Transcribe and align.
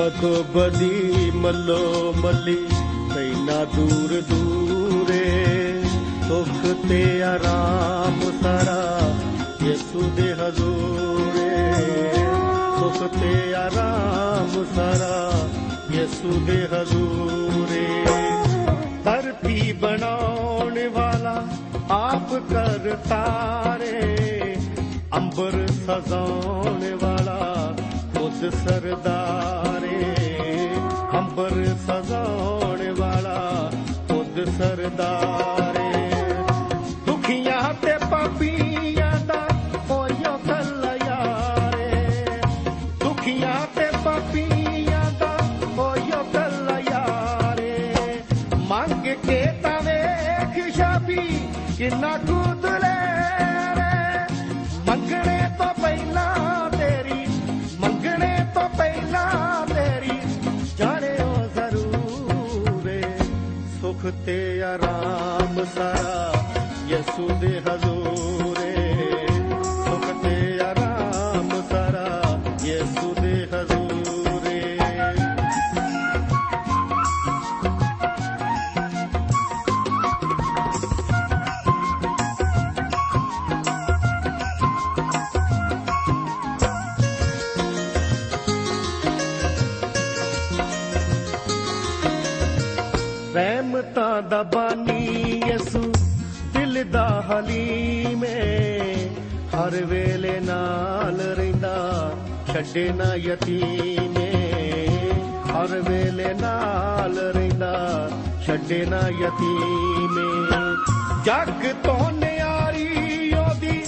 ਬਦੋ 0.00 0.44
ਬਦੀ 0.54 1.30
ਮੱਲੋ 1.34 2.12
ਮੱਲੀ, 2.16 2.56
ਤੈਨਾ 3.14 3.64
ਦੂਰ 3.64 4.20
ਦੂਰੇ 4.20 5.82
ਸੁਖ 6.28 6.88
ਤੇ 6.88 7.22
ਆਰਾਮ 7.22 8.20
ਸਾਰਾ 8.42 9.00
ਯਿਸੂ 9.62 10.10
ਦੇ 10.16 10.32
ਹਜ਼ੂਰੇ। 10.32 11.50
ਸੁਖ 12.78 13.20
ਤੇ 13.20 13.54
ਆਰਾਮ 13.54 14.64
ਸਾਰਾ 14.76 15.32
ਯਿਸੂ 15.90 16.40
ਦੇ 16.46 16.64
ਹਜ਼ੂਰੇ। 16.64 17.86
ਧਰਤੀ 19.04 19.72
ਬਣਾਉਣ 19.72 20.88
ਵਾਲਾ 20.88 21.46
ਆਪ 21.90 22.34
ਕਰਤਾਰੇ 22.50 24.56
ਅੰਬਰ 25.16 25.66
ਸਜਾਉਣ 25.86 26.80
ਵਾਲਾ 27.02 27.19
ਖੁਦ 28.40 28.52
ਸਰਦਾਰੇ, 28.54 29.98
ਅੰਬਰ 31.18 31.50
ਸਜਾਉਣ 31.78 32.82
ਵਾਲਾ 32.98 33.70
ਖੁਦ 34.08 34.38
ਸਰਦਾਰੇ। 34.58 35.90
ਦੁਖੀਆਂ 37.06 37.62
ਤੇ 37.82 37.96
ਪਾਪੀਆਂ 38.10 39.12
ਦਾ 39.26 39.40
ਹੋਇਓ 39.90 40.36
ਕਲਿਆਰੇ 40.46 41.90
ਦੁਖੀਆਂ 43.04 43.54
ਤੇ 43.76 43.88
ਪਾਪੀਆਂ 44.04 45.04
ਦਾ 45.20 45.36
ਹੋਇਓ 45.78 46.22
ਕਲਿਆਰੇ 46.32 47.74
ਮੰਗ 48.68 49.06
ਕੇ 49.26 49.44
ਤਾਂ 49.62 49.80
ਵੇਖ 49.82 50.74
ਸ਼ਾਬੀ, 50.76 51.28
ਕਿੰਨਾ 51.78 52.16
ਕੁਦ 52.18 52.49
ਸੁਖ 64.10 64.24
ਤੇ 64.26 64.62
ਆਰਾਮ 64.62 65.64
ਸਾਰਾ 65.74 66.32
ਯਿਸੂ 66.86 67.28
ਦਾ 94.30 94.42
ਬਾਨੀ 94.42 95.40
ਯਸੂ, 95.48 95.92
ਦਿਲ 96.54 96.84
ਦਾ 96.84 97.06
ਹਲੀਮੇ 97.30 98.28
ਹਰ 99.54 99.84
ਵੇਲੇ 99.84 100.40
ਨਾਲ 100.40 101.20
ਰਹਿੰਦਾ, 101.20 101.74
ਛੱਡੇ 102.52 102.92
ਨਾ 102.92 103.14
ਯਤੀਮੇ 103.14 104.30
ਹਰ 105.50 105.80
ਵੇਲੇ 105.80 106.34
ਨਾਲ 106.34 107.18
ਰਹਿੰਦਾ, 107.18 108.10
ਛੱਡੇ 108.46 108.84
ਨਾ 108.84 109.00
ਯਤੀਮੇ 109.08 110.28
ਜੱਗ 111.24 111.66
ਤੋਂ 111.84 112.10
ਨਿਆਰੀ 112.12 113.32
ਉਹਦੀ 113.32 113.82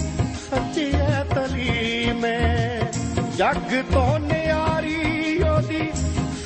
ਸੱਚੀ 0.50 0.92
ਹੈ 0.94 1.24
ਤਲੀਮੇ 1.34 2.36
ਜੱਗ 3.36 3.82
ਤੋਂ 3.92 4.18
ਨਿਆਰੀ 4.18 5.42
ਉਹਦੀ 5.42 5.90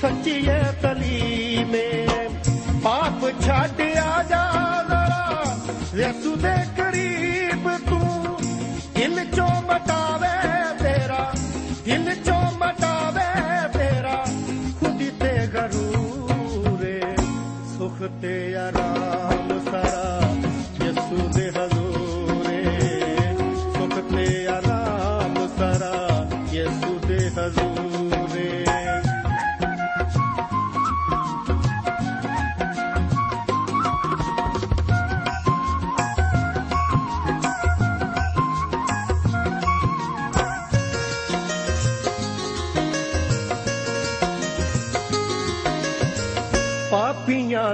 ਸੱਚੀ 0.01 0.49
ਹੈ 0.49 0.75
ਤਲੀਮੇ 0.83 0.97
ਪਾਪ 0.97 1.56
ਛੱਡ 3.42 3.80
ਆ 3.80 4.22
ਜਾ 4.22 4.44
ਜ਼ਰਾ 4.88 5.42
ਯਸੂ 5.94 6.34
ਦੇ 6.36 6.54
ਕਰੀਬ 6.76 7.69
ਤੂੰ 7.88 8.38
ਦਿਲ 8.97 9.24
ਚੋਂ 9.36 9.50
ਮਟਾਵੇ 9.62 10.46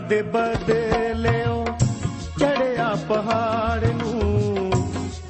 ਦੇ 0.09 0.23
ਬਦਲਿਓ, 0.23 1.67
ਚੜਿਆ 2.39 2.97
ਪਹਾੜ 3.09 3.85
ਨੂੰ। 3.85 4.71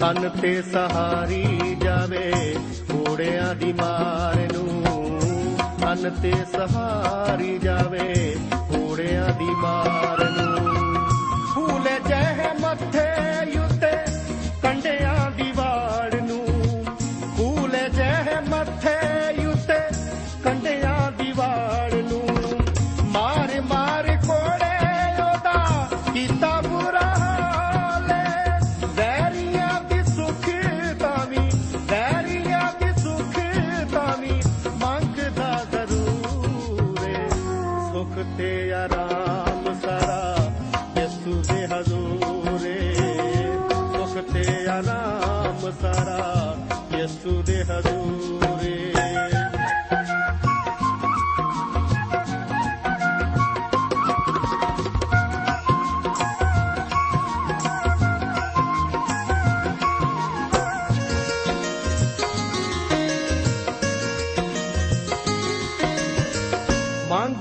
ਤਨ 0.00 0.28
ਤੇ 0.28 0.62
ਸਹਾਰੀ 0.62 1.76
ਜਾਵੇ 1.80 2.56
ਘੋੜਿਆਂ 2.92 3.54
ਦੀ 3.54 3.72
ਮਾਰ 3.72 4.52
ਨੂੰ। 4.52 4.82
ਤਨ 5.80 6.10
ਤੇ 6.10 6.32
ਸਹਾਰੀ 6.52 7.58
ਜਾਵੇ 7.58 8.36
ਘੋੜਿਆਂ 8.54 9.28
ਦੀ 9.38 9.50
ਮਾਰ 9.50 10.30
ਨੂੰ। 10.30 10.96
ਫੂਲ 11.54 11.88
ਜਹ 12.08 12.60
ਮੱਥੇ 12.60 13.11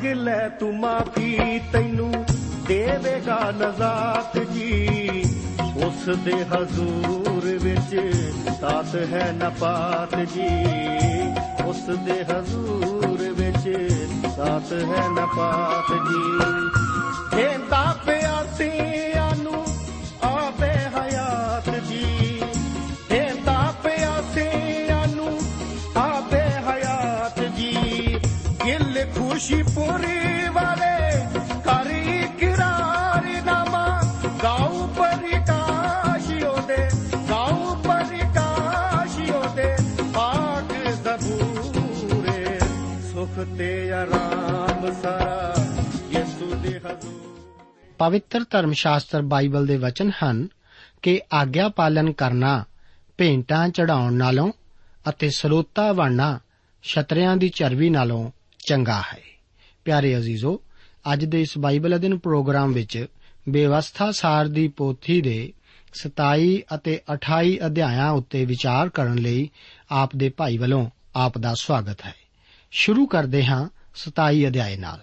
ਮੰਗ 0.01 0.13
ਲੈ 0.13 0.49
ਤੂੰ 0.49 0.79
ਮਾਫੀ 0.79 1.61
ਤੈਨੂੰ 1.73 2.25
ਦੇਵੇਗਾ 2.67 3.39
ਨਜ਼ਾਤ 3.51 4.37
ਜੀ। 4.37 5.23
ਉਸ 5.85 6.17
ਦੇ 6.17 6.33
ਹਜ਼ੂਰ 6.33 7.45
ਵਿੱਚ 7.63 8.15
ਸਾਥ 8.61 8.95
ਹੈ 8.95 9.31
ਨਪਾਤ 9.37 10.15
ਜੀ। 10.15 10.47
ਉਸ 11.65 11.85
ਦੇ 12.05 12.23
ਹਜ਼ੂਰ 12.23 13.29
ਵਿੱਚ 13.29 13.93
ਸਾਥ 14.35 14.73
ਹੈ 14.73 15.07
ਨਪਾਤ 15.09 15.93
ਜੀ। 15.93 16.23
ਦੇਂਦਾ 17.35 17.95
ਪਿਆਸਿਆਂ 18.05 19.35
ਨੂੰ 19.35 19.65
ਆਵੇ 20.23 20.71
ਹਯਾਤ 20.71 21.10
ਪਵਿੱਤਰ 48.01 48.45
ਧਰਮ 48.49 48.73
ਸ਼ਾਸਤਰ 48.73 49.21
ਬਾਈਬਲ 49.21 49.65
ਦੇ 49.65 49.77
ਵਚਨ 49.77 50.11
ਹਨ 50.23 50.47
ਕਿ 51.01 51.21
ਆਗਿਆ 51.33 51.69
ਪਾਲਨ 51.69 52.11
ਕਰਨਾ, 52.11 52.65
ਭੇਂਟਾਂ 53.17 53.69
ਚੜਾਉਣ 53.69 54.13
ਨਾਲੋਂ 54.13 54.51
ਅਤੇ 55.09 55.29
ਸਰੋਤਾ 55.29 55.93
ਬਣਨਾ 55.93 56.39
ਛਤਰਿਆਂ 56.83 57.37
ਦੀ 57.37 57.49
ਚਰਬੀ 57.49 57.89
ਨਾਲੋਂ 57.89 58.31
ਚੰਗਾ 58.67 59.03
ਹੈ। 59.13 59.19
ਪਿਆਰੇ 59.85 60.17
ਅਜ਼ੀਜ਼ੋ, 60.17 60.61
ਅੱਜ 61.13 61.25
ਦੇ 61.25 61.41
ਇਸ 61.41 61.57
ਬਾਈਬਲ 61.57 61.95
ਅਧਿਨ 61.95 62.17
ਪ੍ਰੋਗਰਾਮ 62.17 62.73
ਵਿੱਚ 62.73 63.05
ਬੇਵਸਥਾ 63.49 64.11
ਸਾਰ 64.11 64.47
ਦੀ 64.47 64.67
ਪੋਥੀ 64.67 65.21
ਦੇ 65.21 65.53
27 65.93 66.61
ਅਤੇ 66.75 66.99
28 67.13 67.57
ਅਧਿਆਇਆਂ 67.65 68.11
ਉੱਤੇ 68.11 68.45
ਵਿਚਾਰ 68.45 68.89
ਕਰਨ 68.89 69.15
ਲਈ 69.15 69.49
ਆਪ 69.91 70.15
ਦੇ 70.15 70.29
ਭਾਈ 70.29 70.57
ਵੱਲੋਂ 70.57 70.89
ਆਪ 71.15 71.37
ਦਾ 71.37 71.53
ਸਵਾਗਤ 71.53 72.05
ਹੈ। 72.05 72.15
ਸ਼ੁਰੂ 72.71 73.05
ਕਰਦੇ 73.05 73.45
ਹਾਂ 73.45 73.69
27 73.95 74.47
ਅਧਿਆਇ 74.47 74.77
ਨਾਲ। 74.77 74.99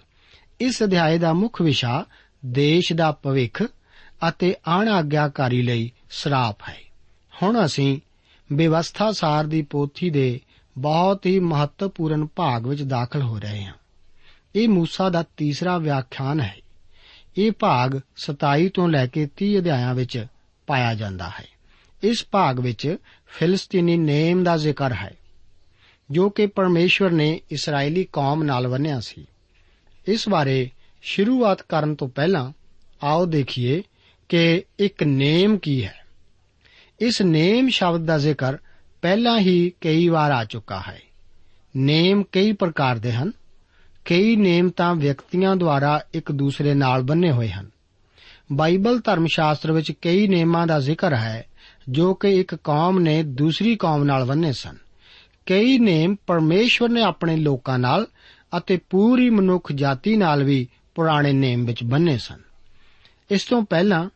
ਇਸ 0.59 0.83
ਅਧਿਆਇ 0.83 1.17
ਦਾ 1.17 1.33
ਮੁੱਖ 1.33 1.61
ਵਿਸ਼ਾ 1.61 2.05
ਦੇਸ਼ 2.45 2.93
ਦਾ 2.93 3.11
ਭਵਿੱਖ 3.11 3.63
ਅਤੇ 4.29 4.55
ਅਣਆਗਿਆਕਾਰੀ 4.81 5.61
ਲਈ 5.61 5.91
ਸਰਾਪ 6.11 6.57
ਹੈ। 6.69 6.77
ਹੁਣ 7.43 7.65
ਅਸੀਂ 7.65 7.99
ਵਿਵਸਥਾ 8.53 9.11
ਸਾਰ 9.11 9.45
ਦੀ 9.45 9.61
ਪੋਥੀ 9.61 10.09
ਦੇ 10.09 10.39
ਬਹੁਤ 10.77 11.25
ਹੀ 11.25 11.39
ਮਹੱਤਵਪੂਰਨ 11.39 12.27
ਭਾਗ 12.35 12.67
ਵਿੱਚ 12.67 12.81
ਦਾਖਲ 12.81 13.21
ਹੋ 13.21 13.39
ਰਹੇ 13.39 13.63
ਹਾਂ। 13.63 13.73
ਇਹ 14.55 14.67
موسی 14.69 15.09
ਦਾ 15.11 15.23
ਤੀਸਰਾ 15.37 15.77
ਵਿਆਖਿਆਨ 15.77 16.41
ਹੈ। 16.41 16.55
ਇਹ 17.37 17.51
ਭਾਗ 17.51 17.99
27 18.15 18.69
ਤੋਂ 18.69 18.89
ਲੈ 18.89 19.07
ਕੇ 19.07 19.27
30 19.37 19.57
ਅਧਿਆਇਆਂ 19.57 19.95
ਵਿੱਚ 19.95 20.25
ਪਾਇਆ 20.67 20.95
ਜਾਂਦਾ 20.95 21.29
ਹੈ। 21.29 21.47
ਇਸ 22.03 22.25
ਭਾਗ 22.31 22.59
ਵਿੱਚ 22.59 22.97
ਫਿਲਸਤੀਨੀ 23.27 23.97
ਨੇਮ 23.97 24.43
ਦਾ 24.43 24.57
ਜ਼ਿਕਰ 24.57 24.93
ਹੈ, 24.93 25.13
ਜੋ 26.11 26.29
ਕਿ 26.29 26.47
ਪਰਮੇਸ਼ਵਰ 26.47 27.11
ਨੇ 27.11 27.41
ਇਸرائیਲੀ 27.51 28.03
ਕੌਮ 28.03 28.43
ਨਾਲ 28.43 28.67
ਵੰਨਿਆ 28.67 28.99
ਸੀ। 28.99 29.25
ਇਸ 30.07 30.29
ਬਾਰੇ 30.29 30.69
ਸ਼ੁਰੂਆਤ 31.01 31.61
ਕਰਨ 31.61 31.95
ਤੋਂ 31.95 32.09
ਪਹਿਲਾਂ 32.09 32.51
ਆਓ 33.03 33.25
ਦੇਖੀਏ 33.25 33.83
ਕਿ 34.29 34.63
ਇੱਕ 34.79 35.03
ਨੇਮ 35.03 35.57
ਕੀ 35.57 35.85
ਹੈ। 35.85 36.05
ਇਸ 36.99 37.21
ਨੇਮ 37.21 37.69
ਸ਼ਬਦ 37.69 38.05
ਦਾ 38.05 38.17
ਜ਼ਿਕਰ 38.17 38.57
ਪਹਿਲਾਂ 39.01 39.39
ਹੀ 39.39 39.71
ਕਈ 39.81 40.07
ਵਾਰ 40.07 40.31
ਆ 40.31 40.43
ਚੁੱਕਾ 40.43 40.83
ਹੈ। 40.87 41.01
ਨੇਮ 41.77 42.23
ਕਈ 42.31 42.51
ਪ੍ਰਕਾਰ 42.51 42.97
ਦੇ 42.97 43.11
ਹਨ। 43.11 43.31
ਕਈ 44.05 44.35
ਨੇਮ 44.35 44.69
ਤਾਂ 44.69 44.95
ਵਿਅਕਤੀਆਂ 44.95 45.55
ਦੁਆਰਾ 45.55 46.03
ਇੱਕ 46.13 46.31
ਦੂਸਰੇ 46.31 46.73
ਨਾਲ 46.73 47.01
ਬੰਨੇ 47.01 47.31
ਹੋਏ 47.31 47.49
ਹਨ। 47.49 47.69
ਬਾਈਬਲ 48.51 48.99
ਧਰਮ 48.99 49.25
ਸ਼ਾਸਤਰ 49.27 49.71
ਵਿੱਚ 49.71 49.91
ਕਈ 49.91 50.27
ਨੇਮਾਂ 50.27 50.67
ਦਾ 50.67 50.79
ਜ਼ਿਕਰ 50.79 51.13
ਹੈ 51.13 51.45
ਜੋ 51.89 52.13
ਕਿ 52.13 52.39
ਇੱਕ 52.39 52.55
ਕੌਮ 52.55 52.99
ਨੇ 52.99 53.23
ਦੂਸਰੀ 53.23 53.75
ਕੌਮ 53.75 54.03
ਨਾਲ 54.03 54.25
ਬੰਨੇ 54.25 54.53
ਸਨ। 54.53 54.77
ਕਈ 55.45 55.79
ਨੇਮ 55.79 56.15
ਪਰਮੇਸ਼ਵਰ 56.27 56.89
ਨੇ 56.89 57.01
ਆਪਣੇ 57.01 57.37
ਲੋਕਾਂ 57.37 57.79
ਨਾਲ 57.79 58.07
ਅਤੇ 58.57 58.79
ਪੂਰੀ 58.89 59.29
ਮਨੁੱਖ 59.29 59.71
ਜਾਤੀ 59.71 60.17
ਨਾਲ 60.17 60.43
ਵੀ 60.43 60.67
ਪੁਰਾਣੇ 60.95 61.33
ਨੇਮ 61.33 61.65
ਵਿੱਚ 61.65 61.83
ਬੰਨੇ 61.83 62.17
ਸਨ। 62.17 62.39
ਇਸ 63.31 63.43
ਤੋਂ 63.43 63.61
ਪਹਿਲਾਂ 63.63 64.09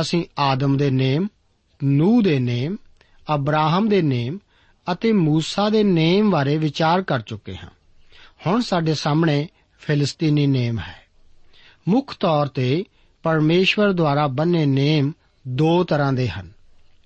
ਅਸੀਂ 0.00 0.24
ਆਦਮ 0.38 0.76
ਦੇ 0.76 0.90
ਨੇਮ, 0.90 1.28
ਨੂਹ 1.84 2.22
ਦੇ 2.22 2.38
ਨੇਮ, 2.38 2.76
ਅਬਰਾਹਮ 3.34 3.88
ਦੇ 3.88 4.02
ਨੇਮ 4.02 4.38
ਅਤੇ 4.92 5.12
ਮੂਸਾ 5.12 5.70
ਦੇ 5.70 5.84
ਨੇਮ 5.84 6.30
ਬਾਰੇ 6.30 6.58
ਵਿਚਾਰ 6.58 7.02
ਕਰ 7.02 7.20
ਚੁੱਕੇ 7.20 7.56
ਹਾਂ। 7.56 7.70
ਹੁਣ 8.46 8.60
ਸਾਡੇ 8.60 8.94
ਸਾਹਮਣੇ 8.94 9.48
ਫਿਲਸਤੀਨੀ 9.78 10.46
ਨੇਮ 10.46 10.78
ਹੈ। 10.78 11.06
ਮੁੱਖ 11.88 12.16
ਤੌਰ 12.20 12.46
ਤੇ 12.46 12.84
ਪਰਮੇਸ਼ਵਰ 13.22 13.92
ਦੁਆਰਾ 13.92 14.26
ਬੰਨੇ 14.26 14.66
ਨੇਮ 14.66 15.12
ਦੋ 15.48 15.84
ਤਰ੍ਹਾਂ 15.84 16.12
ਦੇ 16.12 16.28
ਹਨ 16.28 16.52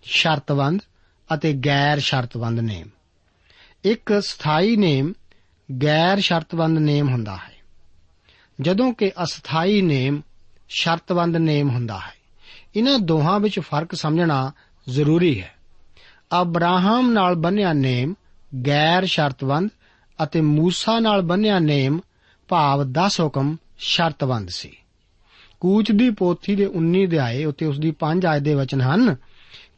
ਸ਼ਰਤਬੰਦ 0.02 0.81
ਅਤੇ 1.34 1.52
ਗੈਰ 1.52 1.99
ਸ਼ਰਤਬੰਦ 1.99 2.60
ਨੇਮ। 2.60 2.88
ਇੱਕ 3.84 4.22
ਸਥਾਈ 4.22 4.76
ਨੇਮ, 4.76 5.12
ਗੈਰ 5.82 6.20
ਸ਼ਰਤਬੰਦ 6.20 6.78
ਨੇਮ 6.78 7.08
ਹੁੰਦਾ 7.08 7.37
ਹੈ। 7.37 7.54
ਜਦੋਂ 8.61 8.93
ਕਿ 8.93 9.12
ਅਸਥਾਈ 9.23 9.83
ਨੇਮ 9.83 10.20
ਸ਼ਰਤਬੰਦ 10.69 11.37
ਨੇਮ 11.37 11.70
ਹੁੰਦਾ 11.70 11.99
ਹੈ। 11.99 12.15
ਇਹਨਾਂ 12.77 12.99
ਦੋਹਾਂ 12.99 13.41
ਵਿੱਚ 13.41 13.61
ਫ਼ਰਕ 13.61 13.94
ਸਮਝਣਾ 13.94 14.53
ਜ਼ਰੂਰੀ 14.89 15.41
ਹੈ। 15.41 15.55
ਅਬਰਾਹਮ 16.41 17.13
ਨਾਲ 17.13 17.34
ਬੰਨਿਆ 17.34 17.73
ਨੇਮ 17.73 18.15
ਗੈਰ 18.67 19.05
ਸ਼ਰਤਬੰਦ 19.05 19.70
ਅਤੇ 20.23 20.41
ਮੂਸਾ 20.41 20.99
ਨਾਲ 20.99 21.23
ਬੰਨਿਆ 21.23 21.58
ਨੇਮ 21.58 22.01
ਭਾਵ 22.49 22.84
10 22.84 23.20
ਹੁਕਮ 23.20 23.56
ਸ਼ਰਤਬੰਦ 23.79 24.49
ਸੀ। 24.49 24.77
ਕੂਚ 25.61 25.93
ਦੀ 25.93 26.11
ਪੋਥੀ 26.11 26.55
ਦੇ 26.55 26.67
19 26.67 27.06
ਅਧਿਆਏ 27.06 27.44
ਉੱਤੇ 27.44 27.67
ਉਸ 27.67 27.79
ਦੀ 27.79 27.94
5 28.01 28.27
ਆਇਤ 28.29 28.43
ਦੇ 28.43 28.55
ਵਚਨ 28.55 28.81
ਹਨ 28.81 29.17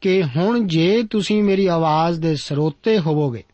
ਕਿ 0.00 0.23
ਹੁਣ 0.23 0.66
ਜੇ 0.66 1.02
ਤੁਸੀਂ 1.11 1.42
ਮੇਰੀ 1.42 1.66
ਆਵਾਜ਼ 1.66 2.21
ਦੇ 2.21 2.37
ਸਰੋਤੇ 2.37 2.99
ਹੋਵੋਗੇ 2.99 3.45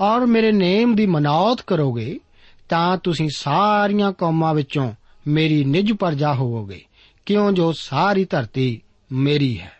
ਔਰ 0.00 0.26
ਮੇਰੇ 0.26 0.52
ਨੇਮ 0.52 0.94
ਦੀ 0.94 1.06
ਮਨਾਉਤ 1.06 1.62
ਕਰੋਗੇ 1.62 2.20
ਤਾਂ 2.68 2.96
ਤੁਸੀਂ 2.96 3.30
ਸਾਰੀਆਂ 3.36 4.12
ਕੌਮਾਂ 4.12 4.54
ਵਿੱਚੋਂ 4.54 4.92
ਮੇਰੀ 5.28 5.64
ਨਿਜ 5.64 5.92
ਪਰਜਾ 5.92 6.34
ਹੋਵੋਗੇ, 6.34 6.84
ਕਿਉਂ 7.26 7.52
ਜੋ 7.52 7.72
ਸਾਰੀ 7.72 8.24
ਧਰਤੀ 8.24 8.82
ਮੇਰੀ 9.12 9.60
ਹੈ। 9.60 9.72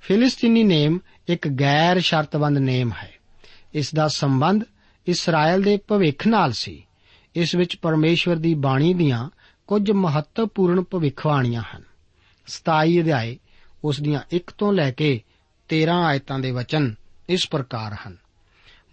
ਫਿਲਿਸਤੀਨੀ 0.00 0.62
ਨੇਮ 0.62 0.98
ਇੱਕ 1.28 1.48
ਗੈਰ 1.48 2.00
ਸ਼ਰਤਬੰਦ 2.00 2.58
ਨੇਮ 2.58 2.92
ਹੈ। 2.92 3.12
ਇਸ 3.74 3.94
ਦਾ 3.94 4.08
ਸੰਬੰਧ 4.08 4.64
ਇਸਰਾਇਲ 5.06 5.62
ਦੇ 5.62 5.76
ਭਵਿੱਖ 5.76 6.26
ਨਾਲ 6.26 6.52
ਸੀ। 6.52 6.86
ਇਸ 7.34 7.54
ਵਿੱਚ 7.54 7.76
ਪਰਮੇਸ਼ਵਰ 7.76 8.36
ਦੀ 8.36 8.54
ਬਾਣੀ 8.54 8.94
ਦੀਆਂ 8.94 9.28
ਕੁਝ 9.66 9.90
ਮਹੱਤਵਪੂਰਨ 9.90 10.82
ਭਵਿੱਖਬਾਣੀਆਂ 10.82 11.62
ਹਨ। 11.76 11.82
27 12.46 13.00
ਅਧਿਆਏ, 13.00 13.38
ਉਸ 13.84 14.00
ਦੀਆਂ 14.00 14.20
1 14.32 14.50
ਤੋਂ 14.58 14.72
ਲੈ 14.72 14.90
ਕੇ 14.90 15.20
13 15.68 16.06
ਆਇਤਾਂ 16.06 16.38
ਦੇ 16.38 16.50
ਵਚਨ 16.50 16.94
ਇਸ 17.28 17.48
ਪ੍ਰਕਾਰ 17.48 17.96
ਹਨ। 18.08 18.16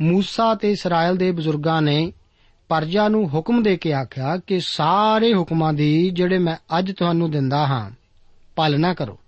ਮੂਸਾ 0.01 0.55
ਤੇ 0.55 0.71
ਇਸਰਾਇਲ 0.71 1.17
ਦੇ 1.17 1.31
ਬਜ਼ੁਰਗਾਂ 1.31 1.81
ਨੇ 1.81 2.13
ਪਰਜਾ 2.69 3.07
ਨੂੰ 3.07 3.33
ਹੁਕਮ 3.33 3.63
ਦੇ 3.63 3.77
ਕੇ 3.77 3.93
ਆਖਿਆ 3.93 4.37
ਕਿ 4.37 4.59
ਸਾਰੇ 4.59 5.33
ਹੁਕਮਾਂ 5.33 5.73
ਦੀ 5.73 6.09
ਜਿਹੜੇ 6.09 6.37
ਮੈਂ 6.37 6.57
ਅੱਜ 6.79 6.91
ਤੁਹਾਨੂੰ 6.91 7.31
ਦਿੰਦਾ 7.31 7.67
ਹਾਂ, 7.67 7.91
ਪਾਲਣਾ 8.55 8.93
ਕਰੋ। 8.93 9.19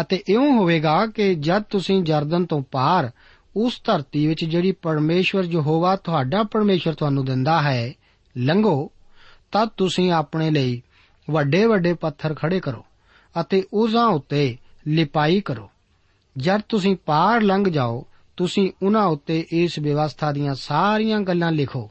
ਅਤੇ 0.00 0.22
ਇਉਂ 0.28 0.58
ਹੋਵੇਗਾ 0.58 1.06
ਕਿ 1.06 1.34
ਜਦ 1.34 1.62
ਤੁਸੀਂ 1.62 2.02
ਜਰਦਨ 2.02 2.46
ਤੋਂ 2.46 2.62
ਪਾਰ 2.62 3.10
ਉਸ 3.56 3.80
ਧਰਤੀ 3.84 4.26
ਵਿੱਚ 4.26 4.44
ਜਿਹੜੀ 4.44 4.72
ਪਰਮੇਸ਼ਵਰ 4.72 5.44
ਯਹੋਵਾ 5.44 5.96
ਤੁਹਾਡਾ 5.96 6.42
ਪਰਮੇਸ਼ਵਰ 6.42 6.94
ਤੁਹਾਨੂੰ 6.94 7.24
ਦਿੰਦਾ 7.24 7.62
ਹੈ, 7.62 7.92
ਲੰਘੋ, 8.38 8.90
ਤਦ 9.52 9.68
ਤੁਸੀਂ 9.76 10.12
ਆਪਣੇ 10.12 10.50
ਲਈ 10.50 10.82
ਵੱਡੇ 11.30 11.66
ਵੱਡੇ 11.66 11.94
ਪੱਥਰ 11.94 12.34
ਖੜੇ 12.34 12.60
ਕਰੋ 12.60 12.84
ਅਤੇ 13.40 13.64
ਉਸਾਂ 13.72 14.06
ਉੱਤੇ 14.06 14.56
ਲਿਪਾਈ 14.88 15.40
ਕਰੋ। 15.40 15.70
ਜਦ 16.38 16.60
ਤੁਸੀਂ 16.68 16.96
ਪਾਰ 17.06 17.42
ਲੰਘ 17.42 17.68
ਜਾਓ, 17.68 18.06
ਤੁਸੀਂ 18.36 18.70
ਉਹਨਾਂ 18.82 19.06
ਉੱਤੇ 19.06 19.46
ਇਸ 19.52 19.78
ਵਿਵਸਥਾ 19.78 20.32
ਦੀਆਂ 20.32 20.54
ਸਾਰੀਆਂ 20.54 21.20
ਗੱਲਾਂ 21.20 21.52
ਲਿਖੋ। 21.52 21.90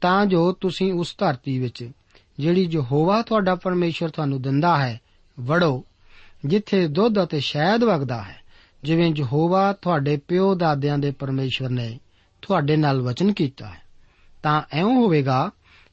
ਤਾਂ 0.00 0.26
ਜੋ 0.26 0.52
ਤੁਸੀਂ 0.52 0.92
ਉਸ 0.92 1.14
ਧਰਤੀ 1.18 1.58
ਵਿੱਚ, 1.58 1.90
ਜਿਹੜੀ 2.38 2.68
ਯਹੋਵਾ 2.72 3.22
ਤੁਹਾਡਾ 3.22 3.54
ਪਰਮੇਸ਼ਵਰ 3.54 4.08
ਤੁਹਾਨੂੰ 4.08 4.42
ਦਿੰਦਾ 4.42 4.78
ਹੈ, 4.78 5.00
ਵੜੋ, 5.40 5.84
ਜਿੱਥੇ 6.44 6.88
ਦੁੱਧ 6.88 7.22
ਅਤੇ 7.22 7.40
ਸ਼ਹਿਦ 7.40 7.84
ਵਗਦਾ 7.84 8.22
ਹੈ, 8.22 8.36
ਜਿਵੇਂ 8.82 9.12
ਯਹੋਵਾ 9.16 9.72
ਤੁਹਾਡੇ 9.72 10.16
ਪਿਓ 10.16 10.54
ਦਾਦਿਆਂ 10.54 10.98
ਦੇ 10.98 11.10
ਪਰਮੇਸ਼ਵਰ 11.10 11.68
ਨੇ 11.68 12.00
ਤੁਹਾਡੇ 12.42 12.76
ਨਾਲ 12.76 13.00
ਵਚਨ 13.00 13.32
ਕੀਤਾ 13.32 13.68
ਹੈ। 13.68 13.82
ਤਾਂ 14.42 14.62
ਐਉਂ 14.72 14.94
ਹੋਵੇਗਾ 14.94 15.50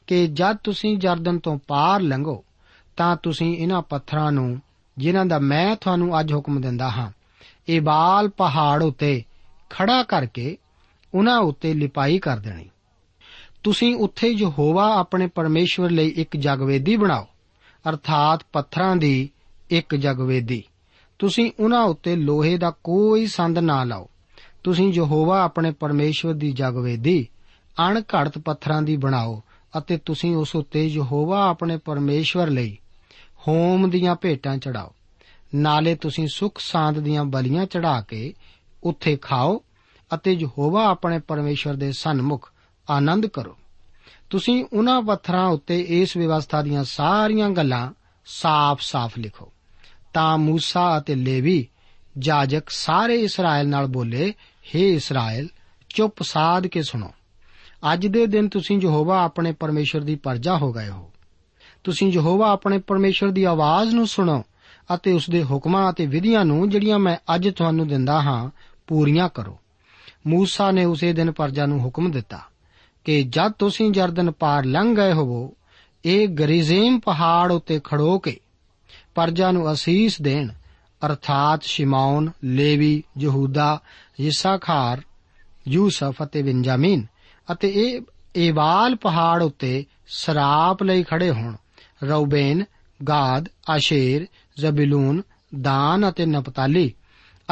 ਕਿ 0.07 0.27
ਜਦ 0.27 0.57
ਤੁਸੀਂ 0.57 0.97
ਜਰਦਨ 0.97 1.39
ਤੋਂ 1.39 1.59
ਪਾਰ 1.67 2.01
ਲੰਘੋ, 2.01 2.45
ਤਾਂ 2.97 3.17
ਤੁਸੀਂ 3.23 3.57
ਇਹਨਾਂ 3.57 3.81
ਪੱਥਰਾਂ 3.81 4.31
ਨੂੰ, 4.31 4.61
ਜਿਨ੍ਹਾਂ 4.97 5.25
ਦਾ 5.25 5.39
ਮੈਂ 5.39 5.75
ਤੁਹਾਨੂੰ 5.75 6.19
ਅੱਜ 6.19 6.33
ਹੁਕਮ 6.33 6.61
ਦਿੰਦਾ 6.61 6.89
ਹਾਂ 6.89 7.11
ਏਬਾਲ 7.69 8.29
ਪਹਾੜ 8.29 8.83
ਉੱਤੇ 8.83 9.23
ਖੜਾ 9.69 10.03
ਕਰਕੇ 10.03 10.57
ਉਹਨਾਂ 11.13 11.39
ਉੱਤੇ 11.39 11.73
ਲਿਪਾਈ 11.73 12.17
ਕਰ 12.17 12.37
ਦੇਣੀ। 12.37 12.69
ਤੁਸੀਂ 13.65 13.95
ਉੱਥੇ 13.95 14.27
ਯਹੋਵਾ 14.27 14.95
ਆਪਣੇ 14.95 15.27
ਪਰਮੇਸ਼ਵਰ 15.27 15.89
ਲਈ 15.89 16.07
ਇੱਕ 16.07 16.37
ਜਗਵੇਦੀ 16.37 16.95
ਬਣਾਓ, 16.95 17.27
ਅਰਥਾਤ 17.89 18.45
ਪੱਥਰਾਂ 18.53 18.95
ਦੀ 18.95 19.29
ਇੱਕ 19.69 19.95
ਜਗਵੇਦੀ। 19.95 20.63
ਤੁਸੀਂ 21.19 21.51
ਉਹਨਾਂ 21.59 21.81
ਉੱਤੇ 21.81 22.15
ਲੋਹੇ 22.15 22.57
ਦਾ 22.57 22.71
ਕੋਈ 22.83 23.27
ਸੰਦ 23.27 23.59
ਨਾ 23.59 23.83
ਲਾਓ। 23.83 24.09
ਤੁਸੀਂ 24.63 24.93
ਯਹੋਵਾ 24.93 25.43
ਆਪਣੇ 25.43 25.71
ਪਰਮੇਸ਼ਵਰ 25.71 26.33
ਦੀ 26.33 26.51
ਜਗਵੇਦੀ, 26.51 27.27
ਅਣਘੜਤ 27.87 28.37
ਪੱਥਰਾਂ 28.37 28.81
ਦੀ 28.81 28.97
ਬਣਾਓ 28.97 29.43
ਅਤੇ 29.77 29.97
ਤੁਸੀਂ 29.97 30.35
ਉਸ 30.35 30.55
ਉੱਤੇ 30.55 30.87
ਯਹੋਵਾ 30.87 31.49
ਆਪਣੇ 31.49 31.77
ਪਰਮੇਸ਼ਵਰ 31.77 32.49
ਲਈ 32.49 32.77
ਹੋਮ 33.47 33.89
ਦੀਆਂ 33.89 34.15
ਭੇਟਾਂ 34.15 34.57
ਚੜਾਓ। 34.57 34.93
ਨਾਲੇ 35.55 35.95
ਤੁਸੀਂ 35.95 36.27
ਸੁਖ 36.33 36.59
ਸਾਂਦ 36.59 36.99
ਦੀਆਂ 36.99 37.25
ਬਲੀਆਂ 37.25 37.65
ਚੜਾ 37.65 38.01
ਕੇ 38.01 38.33
ਉੱਥੇ 38.83 39.15
ਖਾਓ 39.15 39.63
ਅਤੇ 40.13 40.31
ਯਹੋਵਾ 40.33 40.85
ਆਪਣੇ 40.85 41.19
ਪਰਮੇਸ਼ਵਰ 41.19 41.73
ਦੇ 41.73 41.91
ਸਨਮੁਖ 41.91 42.51
ਆਨੰਦ 42.90 43.26
ਕਰੋ 43.26 43.56
ਤੁਸੀਂ 44.30 44.64
ਉਹਨਾਂ 44.72 45.02
ਪੱਥਰਾਂ 45.02 45.46
ਉੱਤੇ 45.46 45.80
ਇਸ 45.80 46.16
ਵਿਵਸਥਾ 46.16 46.62
ਦੀਆਂ 46.62 46.84
ਸਾਰੀਆਂ 46.84 47.50
ਗੱਲਾਂ 47.50 47.92
ਸਾਫ਼-ਸਾਫ਼ 48.24 49.18
ਲਿਖੋ 49.18 49.52
ਤਾਂ 50.14 50.38
موسی 50.38 50.98
ਅਤੇ 50.98 51.14
ਲੇਵੀ 51.14 51.68
ਜਾਜਕ 52.18 52.70
ਸਾਰੇ 52.70 53.20
ਇਸਰਾਇਲ 53.20 53.68
ਨਾਲ 53.68 53.86
ਬੋਲੇ 53.86 54.34
हे 54.64 54.78
ਇਸਰਾਇਲ 54.78 55.48
ਚੁੱਪ 55.94 56.22
ਸਾਧ 56.22 56.66
ਕੇ 56.66 56.82
ਸੁਣੋ 56.82 57.10
ਅੱਜ 57.92 58.06
ਦੇ 58.06 58.26
ਦਿਨ 58.26 58.48
ਤੁਸੀਂ 58.48 58.80
ਯਹੋਵਾ 58.82 59.24
ਆਪਣੇ 59.24 59.52
ਪਰਮੇਸ਼ਰ 59.52 60.00
ਦੀ 60.00 60.16
ਪਰਜਾ 60.16 60.56
ਹੋ 60.56 60.72
ਗਏ 60.72 60.88
ਹੋ 60.88 61.10
ਤੁਸੀਂ 61.84 62.12
ਯਹੋਵਾ 62.12 62.52
ਆਪਣੇ 62.52 62.78
ਪਰਮੇਸ਼ਰ 62.78 63.30
ਦੀ 63.30 63.44
ਆਵਾਜ਼ 63.44 63.94
ਨੂੰ 63.94 64.06
ਸੁਣੋ 64.06 64.44
ਅਤੇ 64.94 65.12
ਉਸ 65.12 65.30
ਦੇ 65.30 65.44
ਹੁਕਮਾਂ 65.44 65.92
ਅਤੇ 65.92 66.06
ਵਿਧੀਆਂ 66.06 66.44
ਨੂੰ 66.44 66.70
ਜਿਹੜੀਆਂ 66.70 66.98
ਮੈਂ 66.98 67.16
ਅੱਜ 67.34 67.48
ਤੁਹਾਨੂੰ 67.48 67.88
ਦਿੰਦਾ 67.88 68.20
ਹਾਂ 68.20 68.50
ਪੂਰੀਆਂ 68.86 69.28
ਕਰੋ 69.28 69.58
موسی 70.28 70.72
ਨੇ 70.72 70.84
ਉਸੇ 70.84 71.12
ਦਿਨ 71.12 71.32
ਪਰਜਾ 71.32 71.66
ਨੂੰ 71.66 71.80
ਹੁਕਮ 71.80 72.10
ਦਿੱਤਾ 72.10 72.40
ਕਿ 73.05 73.23
ਜਦ 73.23 73.51
ਤੁਸੀਂ 73.51 73.91
ਜਰਦਨ 73.91 74.31
ਪਾਰ 74.31 74.65
ਲੰਘ 74.65 74.95
ਗਏ 74.95 75.13
ਹੋਵੋ, 75.13 75.53
ਇਹ 76.05 76.27
ਗਰੀਜ਼ੀਮ 76.27 76.99
ਪਹਾੜ 76.99 77.51
ਉੱਤੇ 77.51 77.81
ਖੜੋ 77.83 78.19
ਕੇ 78.19 78.39
ਪਰਜਾ 79.15 79.51
ਨੂੰ 79.51 79.73
ਅਸੀਸ 79.73 80.21
ਦੇਣ, 80.21 80.49
ਅਰਥਾਤ 81.05 81.63
ਸ਼ਿਮੌਨ, 81.63 82.31
ਲੇਵੀ, 82.43 83.03
ਯਹੂਦਾ, 83.17 83.81
ਯਿਸਾਖਾਰ, 84.21 85.01
ਯੂਸਫ 85.67 86.15
ਅਤੇ 86.23 86.41
ਬਿੰਜਾਮੀਨ 86.41 87.05
ਅਤੇ 87.51 87.69
ਇਹ 87.69 88.01
ਏਵਾਲ 88.37 88.95
ਪਹਾੜ 88.95 89.43
ਉੱਤੇ 89.43 89.85
ਸਰਾਪ 90.07 90.83
ਲਈ 90.83 91.03
ਖੜੇ 91.03 91.31
ਹੋਣ। 91.31 91.55
ਰੌਬੇਨ 92.03 92.65
ਗਾਦ, 93.09 93.49
ਆਸ਼ੇਰ, 93.69 94.27
ਜ਼ਬਿਲੂਨ, 94.59 95.21
ਦਾਨ 95.61 96.09
ਅਤੇ 96.09 96.25
ਨਪਤਾਲੀ 96.25 96.93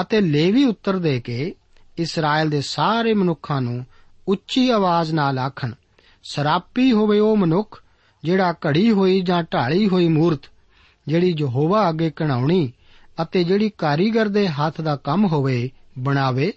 ਅਤੇ 0.02 0.22
ਲੇਵੀ 0.22 0.64
ਉੱਤਰ 0.66 1.00
ਦੇ 1.00 1.20
ਕੇ 1.22 1.56
ਇਸਰਾਇਲ 1.98 2.50
ਦੇ 2.50 2.62
ਸਾਰੇ 2.62 3.14
ਮਨੁੱਖਾਂ 3.14 3.62
ਨੂੰ 3.62 3.86
ਉੱਚੀ 4.28 4.70
ਆਵਾਜ਼ 4.70 5.14
ਨਾਲ 5.14 5.40
ਆਖਣ, 5.40 5.72
ਸਰਾਪੀ 6.24 6.92
ਹੋਵੇ 6.92 7.20
ਉਹ 7.20 7.38
ਮਨੁੱਖ, 7.38 7.84
ਜਿਹੜਾ 8.24 8.52
ਘੜੀ 8.52 8.92
ਹੋਈ 8.92 9.22
ਜਾਂ 9.22 9.44
ਢਾਲੀ 9.44 9.88
ਹੋਈ 9.88 10.08
ਮੂਰਤ, 10.08 10.40
ਜਿਹੜੀ 11.08 11.36
ਯਹੋਵਾ 11.40 11.90
ਅੱਗੇ 11.90 12.10
ਕਣਾਉਣੀ 12.10 12.72
ਅਤੇ 13.22 13.44
ਜਿਹੜੀ 13.44 13.72
ਕਾਰੀਗਰ 13.78 14.28
ਦੇ 14.28 14.48
ਹੱਥ 14.48 14.82
ਦਾ 14.82 14.96
ਕੰਮ 14.96 15.26
ਹੋਵੇ, 15.26 15.72
ਬਣਾਵੇ 16.00 16.54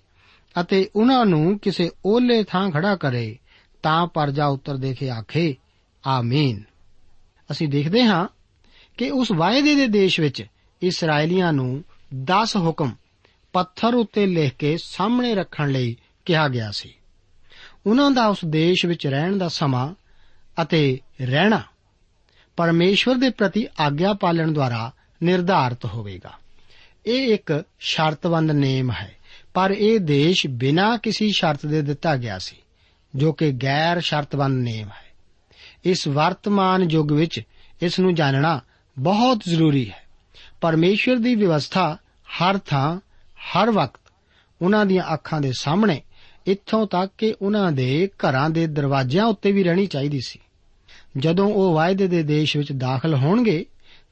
ਅਤੇ 0.60 0.90
ਉਹਨਾਂ 0.96 1.26
ਨੂੰ 1.26 1.58
ਕਿਸੇ 1.58 1.90
ਓਲੇ 2.04 2.44
ਥਾਂ 2.44 2.70
ਖੜਾ 2.70 2.96
ਕਰੇ, 2.96 3.38
ਤਾਂ 3.82 4.06
ਪਰਜਾ 4.06 4.46
ਉੱਤਰ 4.46 4.76
ਦੇ 4.76 4.94
ਕੇ 4.94 5.10
ਆਖੇ, 5.10 5.56
ਆਮੀਨ। 6.06 6.62
ਅਸੀਂ 7.50 7.68
ਦੇਖਦੇ 7.68 8.04
ਹਾਂ 8.04 8.28
ਕਿ 8.96 9.10
ਉਸ 9.10 9.32
ਵਾਅਦੇ 9.32 9.74
ਦੇ 9.74 9.86
ਦੇਸ਼ 9.86 10.20
ਵਿੱਚ 10.20 10.44
ਇਸرائیਲੀਆਂ 10.82 11.52
ਨੂੰ 11.52 11.84
10 12.14 12.56
ਹੁਕਮ 12.56 12.90
ਪੱਥਰ 13.52 13.94
ਉੱਤੇ 13.94 14.26
ਲਿਖ 14.26 14.54
ਕੇ 14.54 14.76
ਸਾਹਮਣੇ 14.76 15.34
ਰੱਖਣ 15.34 15.70
ਲਈ 15.70 15.96
ਕਿਹਾ 16.24 16.48
ਗਿਆ 16.48 16.70
ਸੀ। 16.70 16.95
ਉਹਨਾਂ 17.86 18.10
ਦਾ 18.10 18.26
ਉਸ 18.26 18.38
ਦੇਸ਼ 18.46 18.86
ਵਿੱਚ 18.86 19.06
ਰਹਿਣ 19.06 19.38
ਦਾ 19.38 19.48
ਸਮਾਂ 19.48 19.94
ਅਤੇ 20.62 21.00
ਰਹਿਣਾ 21.22 21.62
ਪਰਮੇਸ਼ਵਰ 22.56 23.14
ਦੇ 23.14 23.30
ਪ੍ਰਤੀ 23.30 23.66
ਆਗਿਆ 23.80 24.14
ਪਾਲਣ 24.14 24.52
ਦੁਆਰਾ 24.52 24.92
ਨਿਰਧਾਰਤ 25.22 25.84
ਹੋਵੇਗਾ। 25.84 26.32
ਇਹ 27.06 27.34
ਇੱਕ 27.34 27.64
ਸ਼ਰਤਬੰਦ 27.78 28.50
ਨੇਮ 28.50 28.90
ਹੈ, 28.90 29.16
ਪਰ 29.54 29.70
ਇਹ 29.70 30.00
ਦੇਸ਼ 30.00 30.46
ਬਿਨਾਂ 30.46 30.98
ਕਿਸੇ 30.98 31.30
ਸ਼ਰਤ 31.30 31.66
ਦੇ 31.66 31.82
ਦਿੱਤਾ 31.82 32.16
ਗਿਆ 32.16 32.38
ਸੀ, 32.38 32.56
ਜੋ 33.16 33.32
ਕਿ 33.32 33.52
ਗੈਰ 33.52 34.00
ਸ਼ਰਤਬੰਦ 34.00 34.62
ਨੇਮ 34.62 34.88
ਹੈ। 34.88 35.06
ਇਸ 35.84 36.08
ਵਰਤਮਾਨ 36.08 36.90
ਯੁੱਗ 36.90 37.12
ਵਿੱਚ 37.12 37.40
ਇਸ 37.82 38.00
ਨੂੰ 38.00 38.14
ਜਾਣਨਾ 38.14 38.60
ਬਹੁਤ 38.98 39.40
ਜ਼ਰੂਰੀ 39.48 39.90
ਹੈ। 39.90 40.02
ਪਰਮੇਸ਼ਵਰ 40.60 41.16
ਦੀ 41.16 41.34
ਵਿਵਸਥਾ 41.34 41.98
ਹਰ 42.26 42.58
ਥਾਂ, 42.58 43.00
ਹਰ 43.36 43.70
ਵਕਤ 43.70 44.00
ਉਹਨਾਂ 44.62 44.86
ਦੀਆਂ 44.86 45.14
ਅੱਖਾਂ 45.14 45.40
ਦੇ 45.40 45.52
ਸਾਹਮਣੇ 45.58 46.02
ਇੱਥੋਂ 46.46 46.86
ਤੱਕ 46.86 47.12
ਕਿ 47.18 47.34
ਉਹਨਾਂ 47.42 47.72
ਦੇ 47.72 48.10
ਘਰਾਂ 48.16 48.50
ਦੇ 48.50 48.66
ਦਰਵਾਜ਼ਿਆਂ 48.66 49.24
ਉੱਤੇ 49.24 49.52
ਵੀ 49.52 49.62
ਰਹਿਣੀ 49.62 49.86
ਚਾਹੀਦੀ 49.86 50.20
ਸੀ। 50.20 50.38
ਜਦੋਂ 51.18 51.54
ਉਹ 51.54 51.74
ਵਾਅਦੇ 51.74 52.06
ਦੇ 52.06 52.22
ਦੇਸ਼ 52.22 52.56
ਵਿੱਚ 52.56 52.72
ਦਾਖਲ 52.72 53.14
ਹੋਣਗੇ, 53.14 53.66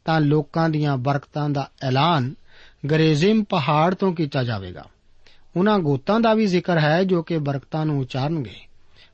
ਤਾਂ 0.04 0.20
ਲੋਕਾਂ 0.20 0.70
ਦੀਆਂ 0.70 0.96
ਬਰਕਤਾਂ 0.96 1.50
ਦਾ 1.50 1.70
ਐਲਾਨ 1.82 2.34
ਗਰੇਜ਼ਿਮ 2.90 3.44
ਪਹਾੜ 3.44 3.94
ਤੋਂ 3.94 4.12
ਕੀਤਾ 4.12 4.42
ਜਾਵੇਗਾ। 4.42 4.84
ਉਹਨਾਂ 5.56 5.78
ਗੋਤਾਂ 5.78 6.20
ਦਾ 6.20 6.34
ਵੀ 6.34 6.46
ਜ਼ਿਕਰ 6.46 6.78
ਹੈ 6.78 7.04
ਜੋ 7.04 7.22
ਕਿ 7.22 7.38
ਬਰਕਤਾਂ 7.38 7.86
ਨੂੰ 7.86 8.00
ਉਚਾਰਨਗੇ। 8.00 8.56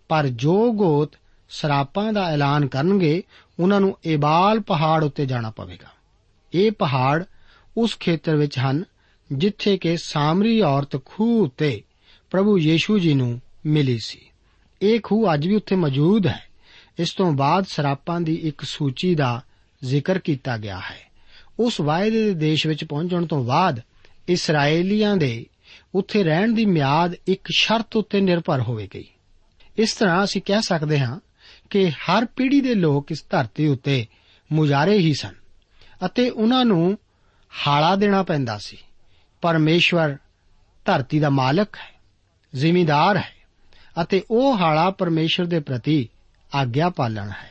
ਪਰ 0.08 0.26
ਜੋ 0.26 0.72
ਗੋਤ 0.72 1.12
ਸਰਾਪਾਂ 1.50 2.12
ਦਾ 2.12 2.24
ਐਲਾਨ 2.26 2.66
ਕਰਨਗੇ, 2.66 3.22
ਉਹਨਾਂ 3.60 3.80
ਨੂੰ 3.80 3.98
ਏਬਾਲ 4.06 4.60
ਪਹਾੜ 4.60 5.04
ਉੱਤੇ 5.04 5.26
ਜਾਣਾ 5.26 5.50
ਪਵੇਗਾ। 5.50 5.88
ਇਹ 6.54 6.72
ਪਹਾੜ 6.72 7.24
ਉਸ 7.76 7.98
ਖੇਤਰ 7.98 8.36
ਵਿੱਚ 8.36 8.58
ਹਨ 8.58 8.84
ਜਿੱਥੇ 9.32 9.78
ਕਿ 9.78 9.96
ਸਾਮਰੀ 9.96 10.60
ਔਰਤ 10.60 11.04
ਖੂਹ 11.04 11.44
ਉੱਤੇ 11.44 11.82
ਪ੍ਰਭੂ 12.30 12.58
ਯੀਸ਼ੂ 12.58 12.98
ਜੀ 12.98 13.14
ਨੂੰ 13.14 13.40
ਮਿਲੀ 13.66 13.98
ਸੀ। 13.98 14.20
ਇਹ 14.82 15.00
ਖੂਹ 15.02 15.34
ਅੱਜ 15.34 15.46
ਵੀ 15.46 15.54
ਉੱਥੇ 15.54 15.76
ਮੌਜੂਦ 15.76 16.26
ਹੈ। 16.26 16.42
ਇਸ 16.98 17.12
ਤੋਂ 17.12 17.32
ਬਾਅਦ 17.32 17.64
ਸਰਾਪਾਂ 17.64 18.20
ਦੀ 18.20 18.34
ਇੱਕ 18.34 18.62
ਸੂਚੀ 18.62 19.14
ਦਾ 19.14 19.42
ਜ਼ਿਕਰ 19.84 20.18
ਕੀਤਾ 20.18 20.56
ਗਿਆ 20.56 20.78
ਹੈ। 20.78 21.10
ਉਸ 21.60 21.80
ਵਾਅਦੇ 21.80 22.10
ਦੇ 22.10 22.34
ਦੇਸ਼ 22.34 22.66
ਵਿੱਚ 22.66 22.84
ਪਹੁੰਚਣ 22.84 23.26
ਤੋਂ 23.26 23.44
ਬਾਅਦ 23.44 23.80
ਇਸرائیਲੀਆਂ 24.28 25.16
ਦੇ 25.16 25.46
ਉੱਥੇ 25.94 26.24
ਰਹਿਣ 26.24 26.52
ਦੀ 26.52 26.64
ਮਿਆਦ 26.64 27.14
ਇੱਕ 27.28 27.48
ਸ਼ਰਤ 27.56 27.96
ਉੱਤੇ 27.96 28.20
ਨਿਰਭਰ 28.20 28.60
ਹੋਵੇਗੀ। 28.60 29.08
ਇਸ 29.78 29.94
ਤਰ੍ਹਾਂ 29.94 30.24
ਅਸੀਂ 30.24 30.42
ਕਹਿ 30.44 30.62
ਸਕਦੇ 30.62 30.98
ਹਾਂ 30.98 31.20
ਕਿ 31.70 31.90
ਹਰ 31.90 32.24
ਪੀੜ੍ਹੀ 32.24 32.60
ਦੇ 32.60 32.74
ਲੋਕ 32.74 33.12
ਇਸ 33.12 33.24
ਧਰਤੀ 33.30 33.66
ਉੱਤੇ 33.66 34.06
ਮੁਜਾਰੇ 34.52 34.98
ਹੀ 34.98 35.14
ਸਨ 35.14 35.34
ਅਤੇ 36.06 36.30
ਉਹਨਾਂ 36.30 36.64
ਨੂੰ 36.64 36.98
ਹਾਲਾ 37.66 37.96
ਦੇਣਾ 37.96 38.22
ਪੈਂਦਾ 38.22 38.58
ਸੀ। 38.58 38.76
ਪਰਮੇਸ਼ਵਰ 39.40 40.16
ਧਰਤੀ 40.84 41.20
ਦਾ 41.20 41.30
ਮਾਲਕ 41.30 41.76
ਹੈ। 41.76 41.99
ਜ਼ਿੰਮੇਦਾਰ 42.54 43.16
ਹੈ 43.16 43.32
ਅਤੇ 44.02 44.22
ਉਹ 44.30 44.58
ਹਾਲਾ 44.58 44.90
ਪਰਮੇਸ਼ਰ 44.90 45.44
ਦੇ 45.44 45.60
ਪ੍ਰਤੀ 45.60 46.08
ਆਗਿਆ 46.54 46.90
ਪਾਲਣ 46.90 47.28
ਹੈ। 47.28 47.50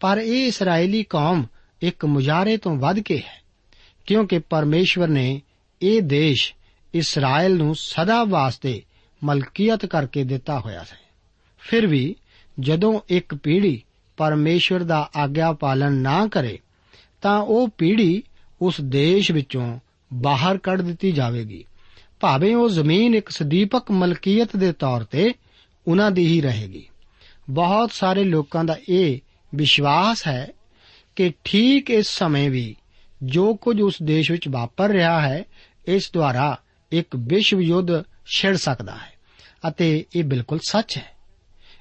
ਪਰ 0.00 0.18
ਇਹ 0.18 0.46
ਇਸرائیਲੀ 0.46 1.02
ਕੌਮ 1.02 1.46
ਇੱਕ 1.82 2.04
ਮੁਜਾਰੇ 2.04 2.56
ਤੋਂ 2.56 2.76
ਵੱਧ 2.76 2.98
ਕੇ 2.98 3.18
ਹੈ, 3.18 3.42
ਕਿਉਂਕਿ 4.06 4.38
ਪਰਮੇਸ਼ਵਰ 4.38 5.08
ਨੇ 5.08 5.42
ਇਹ 5.82 6.02
ਦੇਸ਼ 6.02 6.54
ਇਸਰਾਇਲ 6.94 7.56
ਨੂੰ 7.56 7.74
ਸਦਾ 7.76 8.24
ਵਾਸਤੇ 8.24 8.82
ਮਲਕੀਅਤ 9.24 9.86
ਕਰਕੇ 9.86 10.24
ਦਿੱਤਾ 10.24 10.60
ਹੋਇਆ 10.60 10.84
ਸੀ 10.84 10.96
ਫਿਰ 11.58 11.86
ਵੀ 11.86 12.16
ਜਦੋਂ 12.60 13.00
ਇੱਕ 13.08 13.34
ਪੀੜ੍ਹੀ 13.34 13.82
ਪਰਮੇਸ਼ਵਰ 14.16 14.82
ਦਾ 14.82 15.10
ਆਗਿਆ 15.16 15.52
ਪਾਲਨ 15.52 15.92
ਨਾ 15.92 16.26
ਕਰੇ, 16.26 16.58
ਤਾਂ 17.22 17.38
ਉਹ 17.38 17.68
ਪੀੜ੍ਹੀ 17.68 18.22
ਉਸ 18.62 18.80
ਦੇਸ਼ 18.80 19.32
ਵਿੱਚੋਂ 19.32 19.78
ਬਾਹਰ 20.12 20.58
ਕੱਢ 20.58 20.80
ਦਿੱਤੀ 20.80 21.12
ਜਾਵੇਗੀ। 21.12 21.64
ਭਾਵੇਂ 22.20 22.56
ਉਹ 22.56 22.68
ਜ਼ਮੀਨ 22.68 23.14
ਇੱਕ 23.14 23.28
ਸਦੀਪਕ 23.28 23.90
ਮਲਕੀਅਤ 23.90 24.56
ਦੇ 24.56 24.72
ਤੌਰ 24.72 25.04
ਤੇ 25.04 25.34
ਉਹਨਾਂ 25.88 26.10
ਦੀ 26.10 26.26
ਹੀ 26.26 26.40
ਰਹੇਗੀ। 26.40 26.88
ਬਹੁਤ 27.50 27.92
ਸਾਰੇ 27.92 28.24
ਲੋਕਾਂ 28.24 28.64
ਦਾ 28.64 28.76
ਇਹ 28.88 29.20
ਵਿਸ਼ਵਾਸ 29.54 30.26
ਹੈ 30.26 30.48
ਕਿ 31.16 31.32
ਠੀਕ 31.44 31.90
ਇਸ 31.90 32.06
ਸਮੇਂ 32.06 32.50
ਵੀ 32.50 32.76
ਜੋ 33.22 33.54
ਕੁਝ 33.54 33.80
ਉਸ 33.80 33.94
ਦੇਸ਼ 34.02 34.30
ਵਿੱਚ 34.30 34.48
ਵਾਪਰ 34.48 34.88
ਰਿਹਾ 34.88 35.20
ਹੈ, 35.20 35.44
ਇਸ 35.86 36.10
ਦੁਆਰਾ 36.12 36.58
ਇੱਕ 36.92 37.08
ਵਿਸ਼ਵ 37.16 37.60
ਯੁੱਧ 37.60 38.02
ਛਿੜ 38.26 38.56
ਸਕਦਾ 38.56 38.92
ਹੈ। 38.92 39.12
ਅਤੇ 39.68 40.04
ਇਹ 40.16 40.24
ਬਿਲਕੁਲ 40.24 40.58
ਸੱਚ 40.68 40.96
ਹੈ। 40.96 41.16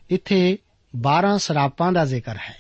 ਇੱਥੇ 0.10 0.58
12 0.96 1.38
ਸਰਾਪਾਂ 1.38 1.92
ਦਾ 1.92 2.06
ਜ਼ਿਕਰ 2.06 2.36
ਹੈ, 2.36 2.56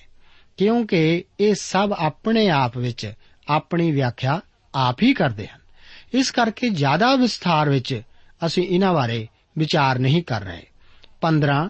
ਕਿਉਂਕਿ 0.57 1.23
ਇਹ 1.39 1.55
ਸਭ 1.55 1.93
ਆਪਣੇ 1.97 2.49
ਆਪ 2.49 2.77
ਵਿੱਚ 2.77 3.13
ਆਪਣੀ 3.47 3.91
ਵਿਆਖਿਆ 3.91 4.41
ਆਪ 4.75 5.03
ਹੀ 5.03 5.13
ਕਰਦੇ 5.13 5.47
ਹਨ। 5.47 5.66
ਇਸ 6.13 6.31
ਕਰਕੇ 6.31 6.69
ਜ਼ਿਆਦਾ 6.69 7.15
ਵਿਸਥਾਰ 7.15 7.69
ਵਿੱਚ 7.69 8.01
ਅਸੀਂ 8.45 8.63
ਇਹਨਾਂ 8.63 8.93
ਬਾਰੇ 8.93 9.27
ਵਿਚਾਰ 9.57 9.99
ਨਹੀਂ 9.99 10.23
ਕਰ 10.23 10.41
ਰਹੇ। 10.41 10.63
15 11.21 11.69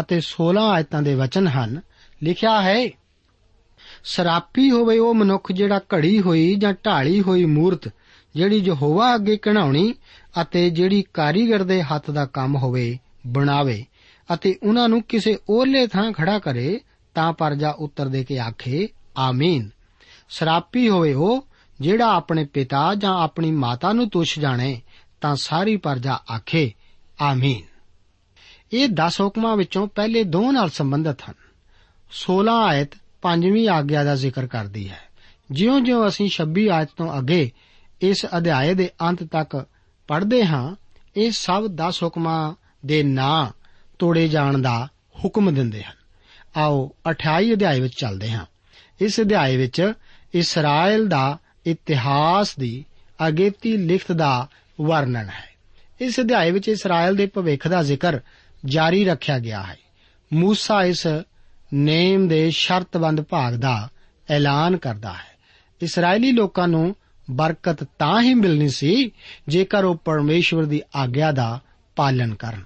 ਅਤੇ 0.00 0.20
16 0.20 0.60
ਆਇਤਾਂ 0.60 1.02
ਦੇ 1.02 1.14
ਵਚਨ 1.14 1.48
ਹਨ। 1.48 1.80
ਲਿਖਿਆ 2.22 2.62
ਹੈ, 2.62 2.88
ਸਰਾਪੀ 4.04 4.70
ਹੋਵੇ 4.70 4.98
ਉਹ 4.98 5.14
ਮਨੁੱਖ 5.14 5.52
ਜਿਹੜਾ 5.52 5.80
ਘੜੀ 5.94 6.20
ਹੋਈ 6.20 6.54
ਜਾਂ 6.54 6.74
ਢਾਲੀ 6.86 7.22
ਹੋਈ 7.22 7.44
ਮੂਰਤ, 7.44 7.88
ਜਿਹੜੀ 8.34 8.56
ਯਹੋਵਾ 8.56 9.14
ਅੱਗੇ 9.14 9.36
ਕਢਾਉਣੀ 9.36 9.94
ਅਤੇ 10.42 10.70
ਜਿਹੜੀ 10.70 11.04
ਕਾਰੀਗਰ 11.14 11.62
ਦੇ 11.64 11.82
ਹੱਥ 11.82 12.10
ਦਾ 12.10 12.26
ਕੰਮ 12.26 12.56
ਹੋਵੇ, 12.56 12.98
ਬਣਾਵੇ 13.26 13.84
ਅਤੇ 14.34 14.58
ਉਹਨਾਂ 14.62 14.88
ਨੂੰ 14.88 15.02
ਕਿਸੇ 15.02 15.38
ਓਲੇ 15.50 15.86
ਥਾਂ 15.86 16.12
ਖੜਾ 16.12 16.38
ਕਰੇ, 16.38 16.80
ਤਾਂ 17.14 17.32
ਪਰਜਾ 17.32 17.70
ਉੱਤਰ 17.70 18.08
ਦੇ 18.08 18.24
ਕੇ 18.24 18.38
ਆਖੇ, 18.38 18.88
ਆਮੀਨ। 19.16 19.70
ਸਰਾਪੀ 20.28 20.88
ਹੋਵੇ 20.88 21.14
ਉਹ 21.14 21.48
ਜਿਹੜਾ 21.80 22.14
ਆਪਣੇ 22.14 22.44
ਪਿਤਾ 22.44 22.94
ਜਾਂ 22.94 23.14
ਆਪਣੀ 23.14 23.50
ਮਾਤਾ 23.50 23.92
ਨੂੰ 23.92 24.10
ਤੁਛ 24.10 24.38
ਜਾਣੇ, 24.38 24.82
ਤਾਂ 25.20 25.36
ਸਾਰੀ 25.36 25.76
ਪਰਜਾ 25.76 26.20
ਆਖੇ, 26.36 26.74
ਆਮੀਨ। 27.20 27.62
ਇਹ 28.72 28.88
10 28.88 29.20
ਹੁਕਮਾਂ 29.20 29.56
ਵਿੱਚੋਂ 29.56 29.86
ਪਹਿਲੇ 29.86 30.24
ਦੋ 30.24 30.52
ਨਾਲ 30.52 30.70
ਸੰਬੰਧਿਤ 30.70 31.16
ਹਨ। 31.28 31.34
16 32.10 32.66
ਆਇਤ 32.66 32.88
ਪੰਜਵੀਂ 33.22 33.68
ਆਗਿਆ 33.68 34.04
ਦਾ 34.04 34.14
ਜ਼ਿਕਰ 34.14 34.46
ਕਰਦੀ 34.46 34.88
ਹੈ। 34.88 34.98
ਜਿਉਂ-ਜਿਉਂ 35.50 36.08
ਅਸੀਂ 36.08 36.28
26 36.28 36.68
ਆਇਤ 36.68 36.88
ਤੋਂ 36.96 37.18
ਅੱਗੇ 37.18 37.52
ਇਸ 38.00 38.26
ਅਧਿਆਏ 38.36 38.74
ਦੇ 38.74 38.90
ਅੰਤ 39.02 39.24
ਤੱਕ 39.24 39.66
ਪੜ੍ਹਦੇ 40.08 40.46
ਹਾਂ, 40.46 40.76
ਇਹ 41.16 41.30
ਸਭ 41.30 41.66
10 41.66 42.02
ਹੁਕਮਾਂ 42.02 42.54
ਦੇ 42.86 43.02
ਨਾਂ 43.02 43.46
ਤੋੜੇ 43.98 44.28
ਜਾਣ 44.28 44.58
ਦਾ 44.58 44.88
ਹੁਕਮ 45.24 45.54
ਦਿੰਦੇ 45.54 45.82
ਹਨ। 45.82 45.96
ਆਓ 46.56 46.90
28 47.06 47.52
ਅਧਿਆਇ 47.52 47.80
ਵਿੱਚ 47.80 47.94
ਚੱਲਦੇ 48.00 48.30
ਹਾਂ। 48.30 48.46
ਇਸ 49.00 49.20
ਅਧਿਆਇ 49.20 49.56
ਵਿੱਚ 49.56 49.92
ਇਸਰਾਇਲ 50.34 51.08
ਦਾ 51.08 51.38
ਇਤਿਹਾਸ 51.70 52.56
ਦੀ 52.56 52.84
ਅਗੇਤੀ 53.28 53.76
ਲਿਖਤ 53.76 54.12
ਦਾ 54.12 54.48
ਵਰਣਨ 54.80 55.28
ਹੈ। 55.28 55.48
ਇਸ 56.00 56.20
ਅਧਿਆਇ 56.20 56.50
ਵਿੱਚ 56.50 56.68
ਇਸਰਾਇਲ 56.68 57.16
ਦੇ 57.16 57.26
ਭਵਿੱਖ 57.26 57.68
ਦਾ 57.68 57.82
ਜ਼ਿਕਰ 57.82 58.20
ਜਾਰੀ 58.64 59.04
ਰੱਖਿਆ 59.04 59.38
ਗਿਆ 59.38 59.62
ਹੈ। 59.62 59.76
موسی 60.40 60.86
ਇਸ 60.86 61.06
ਨੇਮ 61.74 62.28
ਦੇ 62.28 62.50
ਸ਼ਰਤਬੰਦ 62.50 63.20
ਭਾਗ 63.20 63.54
ਦਾ 63.54 63.88
ਐਲਾਨ 64.30 64.76
ਕਰਦਾ 64.76 65.12
ਹੈ। 65.12 65.38
ਇਸرائیਲੀ 65.82 66.32
ਲੋਕਾਂ 66.32 66.68
ਨੂੰ 66.68 66.96
ਬਰਕਤ 67.30 67.84
ਤਾਂ 67.84 68.22
ਹੀ 68.22 68.34
ਮਿਲਣੀ 68.34 68.68
ਸੀ 68.68 69.10
ਜੇਕਰ 69.48 69.84
ਉਹ 69.84 69.96
ਪਰਮੇਸ਼ਵਰ 69.96 70.64
ਦੀ 70.64 70.82
ਆਗਿਆ 70.96 71.32
ਦਾ 71.32 71.60
ਪਾਲਨ 71.96 72.34
ਕਰਨ। 72.34 72.64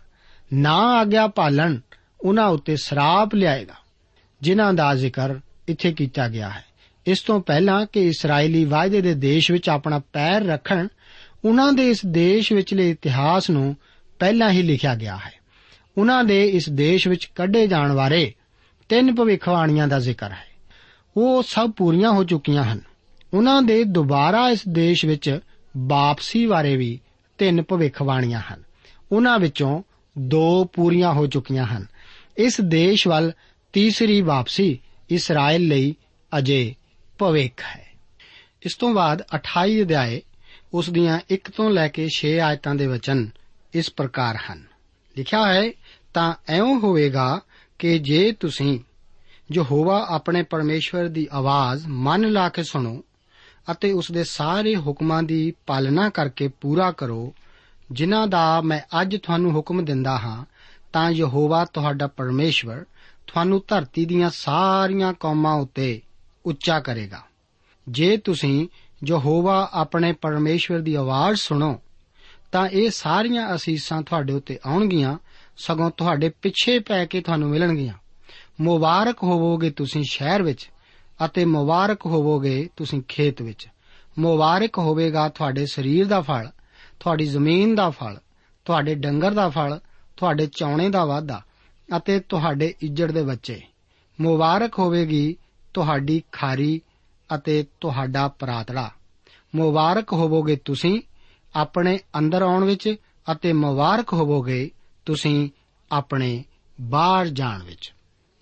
ਨਾ 0.53 0.77
ਆਗਿਆ 0.77 1.29
ਪਾਲਨ 1.29 1.81
ਉਹਨਾਂ 2.21 2.47
ਉੱਤੇ 2.47 2.77
ਸਰਾਪ 2.77 3.35
ਲਿਆਏਗਾ, 3.35 3.75
ਜਿਨ੍ਹਾਂ 4.43 4.75
ਦਾ 4.75 4.95
ਜ਼ਿਕਰ 4.95 5.41
ਇੱਥੇ 5.69 5.93
ਕੀਤਾ 5.93 6.29
ਗਿਆ 6.29 6.51
ਹੈ। 6.51 6.65
ਇਸ 7.07 7.21
ਤੋਂ 7.21 7.41
ਪਹਿਲਾਂ 7.41 7.87
ਕਿ 7.93 8.07
ਇਸرائیਲੀ 8.07 8.65
ਵਾਅਦੇ 8.65 9.01
ਦੇ 9.01 9.15
ਦੇਸ਼ 9.15 9.53
ਵਿੱਚ 9.53 9.69
ਆਪਣਾ 9.69 9.99
ਪੈਰ 10.13 10.47
ਰੱਖਣ, 10.47 10.89
ਉਹਨਾਂ 11.45 11.73
ਦੇ 11.73 11.89
ਇਸ 11.89 12.07
ਦੇਸ਼ 12.07 12.53
ਵਿੱਚਲੇ 12.53 12.91
ਇਤਿਹਾਸ 12.91 13.51
ਨੂੰ 13.51 13.77
ਪਹਿਲਾਂ 14.19 14.51
ਹੀ 14.51 14.63
ਲਿਖਿਆ 14.63 14.95
ਗਿਆ 14.95 15.17
ਹੈ। 15.17 15.33
ਉਹਨਾਂ 15.99 16.25
ਦੇ 16.25 16.49
ਇਸ 16.49 16.69
ਦੇਸ਼ 16.69 17.09
ਵਿੱਚ 17.09 17.25
ਕੱਢੇ 17.25 17.67
ਜਾਣ 17.67 17.95
ਬਾਰੇ 17.95 18.35
ਤਿੰਨ 18.89 19.15
ਭਵਿੱਖਬਾਣੀਆਂ 19.15 19.89
ਦਾ 19.89 19.99
ਜ਼ਿਕਰ 19.99 20.31
ਹੈ। 20.31 20.47
ਉਹ 21.17 21.43
ਸਭ 21.43 21.71
ਪੂਰੀਆਂ 21.71 22.13
ਹੋ 22.13 22.25
ਚੁੱਕੀਆਂ 22.25 22.65
ਹਨ। 22.65 22.81
ਉਹਨਾਂ 23.35 23.63
ਦੇ 23.63 23.85
ਦੁਬਾਰਾ 23.85 24.49
ਇਸ 24.49 24.69
ਦੇਸ਼ 24.69 25.07
ਵਿੱਚ 25.07 25.41
ਵਾਪਸੀ 25.77 26.47
ਬਾਰੇ 26.47 26.77
ਵੀ 26.77 27.01
ਤਿੰਨ 27.39 27.63
ਭਵਿੱਖਬਾਣੀਆਂ 27.63 28.41
ਹਨ। 28.55 28.63
ਉਹਨਾਂ 29.13 29.39
ਵਿੱਚੋਂ 29.39 29.83
ਦੋ 30.19 30.65
ਪੂਰੀਆਂ 30.65 31.13
ਹੋ 31.13 31.27
ਚੁੱਕੀਆਂ 31.27 31.65
ਹਨ। 31.65 31.87
ਇਸ 32.39 32.61
ਦੇਸ਼ 32.61 33.09
ਵੱਲ 33.09 33.33
ਤੀਸਰੀ 33.73 34.21
ਵਾਪਸੀ 34.21 34.79
ਇਸਰਾਇਲ 35.11 35.63
ਲਈ 35.69 35.95
ਅਜੇ 36.39 36.75
ਭਵਿੱਖ 37.19 37.63
ਹੈ। 37.63 37.87
ਇਸ 38.63 38.75
ਤੋਂ 38.75 38.95
ਬਾਅਦ 38.95 39.23
28 39.35 39.83
ਅਧਿਆਏ 39.83 40.23
ਉਸ 40.75 40.91
ਦੀਆਂ 40.91 41.21
1 41.31 41.51
ਤੋਂ 41.57 41.71
ਲੈ 41.71 41.89
ਕੇ 41.89 42.09
6 42.11 42.39
ਆਇਤਾਂ 42.39 42.75
ਦੇ 42.75 42.87
ਵਚਨ 42.87 43.31
ਇਸ 43.75 43.93
ਪ੍ਰਕਾਰ 43.93 44.37
ਹਨ। 44.37 44.67
ਲਿਖਿਆ 45.19 45.53
ਹੈ, 45.53 45.71
ਤਾਂ 46.15 46.35
ਐਉਂ 46.49 46.81
ਹੋਵੇਗਾ 46.81 47.41
ਕਿ 47.79 47.99
ਜੇ 47.99 48.33
ਤੁਸੀਂ 48.33 48.81
ਯਹੋਵਾ 49.53 50.07
ਆਪਣੇ 50.09 50.43
ਪਰਮੇਸ਼ਵਰ 50.43 51.09
ਦੀ 51.09 51.29
ਆਵਾਜ਼ 51.33 51.85
ਮਨ 51.89 52.29
ਲਾ 52.29 52.49
ਕੇ 52.49 52.63
ਸੁਣੋ 52.63 53.05
ਅਤੇ 53.71 53.93
ਉਸ 53.93 54.13
ਦੇ 54.13 54.25
ਸਾਰੇ 54.25 54.77
ਹੁਕਮਾਂ 54.77 55.23
ਦੀ 55.23 55.53
ਪਾਲਣਾ 55.67 56.09
ਕਰਕੇ 56.09 56.49
ਪੂਰਾ 56.49 56.93
ਕਰੋ, 56.93 57.35
ਜਿਨ੍ਹਾਂ 57.93 58.27
ਦਾ 58.27 58.61
ਮੈਂ 58.61 59.01
ਅੱਜ 59.01 59.17
ਤੁਹਾਨੂੰ 59.17 59.53
ਹੁਕਮ 59.53 59.85
ਦਿੰਦਾ 59.85 60.19
ਹਾਂ, 60.19 60.45
ਤਾਂ 60.93 61.11
ਯਹੋਵਾ 61.11 61.65
ਤੁਹਾਡਾ 61.65 62.07
ਪਰਮੇਸ਼ਵਰ 62.07 62.85
ਤੁਹਾਨੂੰ 63.27 63.65
ਧਰਤੀ 63.69 64.05
ਦੀਆਂ 64.05 64.31
ਸਾਰੀਆਂ 64.31 65.13
ਕੌਮਾਂ 65.13 65.55
ਉੱਤੇ 65.55 66.03
ਉੱਚਾ 66.47 66.81
ਕਰੇਗਾ। 66.81 67.23
ਜੇ 67.89 68.17
ਤੁਸੀਂ 68.17 68.69
ਯਹੋਵਾ 69.07 69.71
ਆਪਣੇ 69.73 70.13
ਪਰਮੇਸ਼ਵਰ 70.13 70.79
ਦੀ 70.79 70.95
ਆਵਾਜ਼ 70.95 71.39
ਸੁਣੋ, 71.39 71.81
ਤਾਂ 72.53 72.69
ਇਹ 72.69 72.91
ਸਾਰੀਆਂ 72.91 73.55
ਅਸੀਸਾਂ 73.55 74.03
ਤੁਹਾਡੇ 74.03 74.33
ਉੱਤੇ 74.33 74.59
ਆਉਣਗੀਆਂ, 74.67 75.19
ਸਗੋਂ 75.57 75.91
ਤੁਹਾਡੇ 75.91 76.29
ਪਿੱਛੇ 76.29 76.79
ਪੈ 76.79 77.07
ਕੇ 77.07 77.21
ਤੁਹਾਨੂੰ 77.21 77.49
ਮਿਲਣਗੀਆਂ। 77.49 77.95
ਮੁਬਾਰਕ 78.61 79.23
ਹੋਵੋਗੇ 79.23 79.71
ਤੁਸੀਂ 79.71 80.05
ਸ਼ਹਿਰ 80.09 80.43
ਵਿੱਚ 80.43 80.71
ਅਤੇ 81.25 81.45
ਮੁਬਾਰਕ 81.45 82.07
ਹੋਵੋਗੇ 82.07 82.69
ਤੁਸੀਂ 82.77 83.03
ਖੇਤ 83.09 83.43
ਵਿੱਚ। 83.43 83.69
ਮੁਬਾਰਕ 84.19 84.79
ਹੋਵੇਗਾ 84.79 85.29
ਤੁਹਾਡੇ 85.29 85.67
ਸਰੀਰ 85.67 86.07
ਦਾ 86.07 86.21
ਫਲ, 86.21 86.51
ਤੁਹਾਡੀ 87.01 87.25
ਜ਼ਮੀਨ 87.25 87.75
ਦਾ 87.75 87.91
ਫਲ, 87.91 88.19
ਤੁਹਾਡੇ 88.65 88.95
ਡੰਗਰ 88.95 89.31
ਦਾ 89.31 89.49
ਫਲ, 89.49 89.81
ਤੁਹਾਡੇ 90.17 90.47
ਚੌਣੇ 90.47 90.89
ਦਾ 90.89 91.05
ਵਾਧਾ 91.05 91.43
ਅਤੇ 91.97 92.21
ਤੁਹਾਡੇ 92.21 92.75
ਇੱਜੜ 92.81 93.13
ਦੇ 93.13 93.23
ਬੱਚੇ। 93.23 93.61
ਮੁਬਾਰਕ 94.21 94.79
ਹੋਵੇਗੀ 94.79 95.37
ਤੁਹਾਡੀ 95.75 96.23
ਖਾਰੀ 96.33 96.81
ਅਤੇ 97.35 97.67
ਤੁਹਾਡਾ 97.81 98.29
ਪਰਾਤੜਾ। 98.29 98.91
ਮੁਬਾਰਕ 99.55 100.13
ਹੋਵੋਗੇ 100.13 100.57
ਤੁਸੀਂ 100.57 101.01
ਆਪਣੇ 101.57 101.99
ਅੰਦਰ 102.19 102.43
ਆਉਣ 102.43 102.65
ਵਿੱਚ 102.65 102.97
ਅਤੇ 103.33 103.53
ਮੁਬਾਰਕ 103.53 104.13
ਹੋਵੋਗੇ 104.13 104.71
ਤੁਸੀਂ 105.07 105.51
ਆਪਣੇ 105.93 106.45
ਬਾਹਰ 106.81 107.29
ਜਾਣ 107.29 107.63
ਵਿੱਚ। 107.63 107.93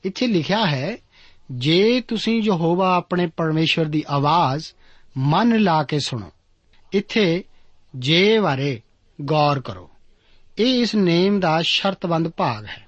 ਇੱਥੇ 0.05 0.27
ਲਿਖਿਆ 0.27 0.67
ਹੈ, 0.67 0.97
ਜੇ 1.51 2.01
ਤੁਸੀਂ 2.01 2.43
ਯਹੋਵਾ 2.43 2.97
ਆਪਣੇ 2.97 3.27
ਪਰਮੇਸ਼ਵਰ 3.27 3.85
ਦੀ 3.85 4.05
ਆਵਾਜ਼ 4.09 4.65
ਮਨ 5.19 5.59
ਲਾ 5.59 5.83
ਕੇ 5.83 5.99
ਸੁਣੋ, 5.99 6.33
ਇੱਥੇ 6.93 7.45
ਜੇ 7.97 8.39
ਬਾਰੇ 8.39 8.81
ਗੌਰ 9.21 9.61
ਕਰੋ। 9.61 9.91
ਇਹ 10.59 10.81
ਇਸ 10.81 10.95
ਨੇਮ 10.95 11.41
ਦਾ 11.41 11.63
ਸ਼ਰਤਬੰਦ 11.63 12.29
ਭਾਗ 12.29 12.65
ਹੈ। 12.65 12.87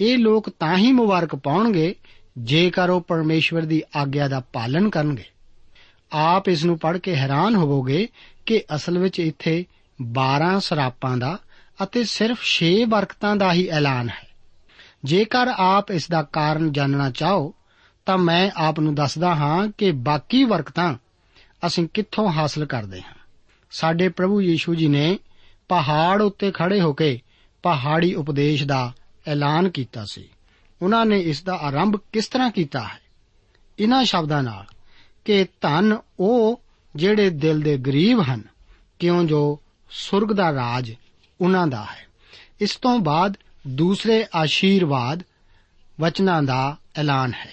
ਇਹ 0.00 0.18
ਲੋਕ 0.18 0.50
ਤਾਂ 0.50 0.76
ਹੀ 0.76 0.92
ਮੁਬਾਰਕ 0.92 1.34
ਪਾਉਣਗੇ 1.34 1.94
ਜੇਕਰ 2.38 2.90
ਉਹ 2.90 3.00
ਪਰਮੇਸ਼ਵਰ 3.00 3.62
ਦੀ 3.62 3.82
ਆਗਿਆ 3.96 4.28
ਦਾ 4.28 4.40
ਪਾਲਨ 4.40 4.90
ਕਰਨਗੇ, 4.90 5.24
ਆਪ 6.12 6.48
ਇਸ 6.48 6.64
ਨੂੰ 6.64 6.78
ਪੜ੍ਹ 6.78 6.98
ਕੇ 6.98 7.16
ਹੈਰਾਨ 7.16 7.56
ਹੋਵੋਗੇ 7.56 8.08
ਕਿ 8.46 8.62
ਅਸਲ 8.74 8.98
ਵਿੱਚ 8.98 9.20
ਇੱਥੇ 9.20 9.64
12 10.02 10.58
ਸਰਾਪਾਂ 10.60 11.16
ਦਾ 11.16 11.38
ਅਤੇ 11.82 12.04
ਸਿਰਫ 12.04 12.38
6 12.44 12.84
ਬਰਕਤਾਂ 12.88 13.36
ਦਾ 13.36 13.52
ਹੀ 13.52 13.68
ਐਲਾਨ 13.68 14.08
ਹੈ। 14.08 14.26
ਜੇਕਰ 15.04 15.48
ਆਪ 15.48 15.90
ਇਸ 15.90 16.08
ਦਾ 16.08 16.22
ਕਾਰਨ 16.22 16.72
ਜਾਣਨਾ 16.72 17.10
ਚਾਹੋ, 17.10 17.54
ਤਾਂ 18.06 18.18
ਮੈਂ 18.18 18.50
ਆਪ 18.56 18.80
ਨੂੰ 18.80 18.94
ਦੱਸਦਾ 18.94 19.34
ਹਾਂ 19.34 19.68
ਕਿ 19.78 19.90
ਬਾਕੀ 19.90 20.44
ਬਰਕਤਾਂ 20.44 20.94
ਅਸੀਂ 21.66 21.88
ਕਿੱਥੋਂ 21.94 22.32
ਹਾਸਲ 22.32 22.64
ਕਰਦੇ 22.64 23.02
ਹਾਂ। 23.02 23.14
ਸਾਡੇ 23.70 24.08
ਪ੍ਰਭੂ 24.08 24.40
ਯੀਸ਼ੂ 24.40 24.74
ਜੀ 24.74 24.88
ਨੇ 24.88 25.18
ਪਹਾੜ 25.68 26.22
ਉੱਤੇ 26.22 26.50
ਖੜੇ 26.50 26.80
ਹੋ 26.80 26.92
ਕੇ 26.92 27.20
ਪਹਾੜੀ 27.62 28.14
ਉਪਦੇਸ਼ 28.14 28.64
ਦਾ 28.64 28.92
ਐਲਾਨ 29.26 29.68
ਕੀਤਾ 29.68 30.04
ਸੀ। 30.04 30.28
ਉਹਨਾਂ 30.82 31.06
ਨੇ 31.06 31.20
ਇਸ 31.20 31.42
ਦਾ 31.42 31.54
ਆਰੰਭ 31.54 31.96
ਕਿਸ 32.12 32.28
ਤਰ੍ਹਾਂ 32.28 32.50
ਕੀਤਾ 32.50 32.80
ਹੈ? 32.80 33.00
ਇਹਨਾਂ 33.78 34.04
ਸ਼ਬਦਾਂ 34.04 34.42
ਨਾਲ 34.42 34.64
ਕਿ 35.24 35.44
ਧਨ 35.44 35.98
ਉਹ 36.20 36.60
ਜਿਹੜੇ 36.96 37.30
ਦਿਲ 37.30 37.60
ਦੇ 37.60 37.76
ਗਰੀਬ 37.76 38.20
ਹਨ, 38.20 38.42
ਕਿਉਂ 38.98 39.24
ਜੋ 39.24 39.60
ਸੁਰਗ 39.90 40.36
ਦਾ 40.36 40.52
ਰਾਜ 40.52 40.94
ਉਹਨਾਂ 41.40 41.66
ਦਾ 41.66 41.82
ਹੈ। 41.82 42.06
ਇਸ 42.60 42.76
ਤੋਂ 42.76 42.98
ਬਾਅਦ 42.98 43.36
ਦੂਸਰੇ 43.66 44.26
ਆਸ਼ੀਰਵਾਦ 44.34 45.22
ਵਚਨਾਂ 46.00 46.42
ਦਾ 46.42 46.76
ਐਲਾਨ 46.96 47.32
ਹੈ। 47.34 47.52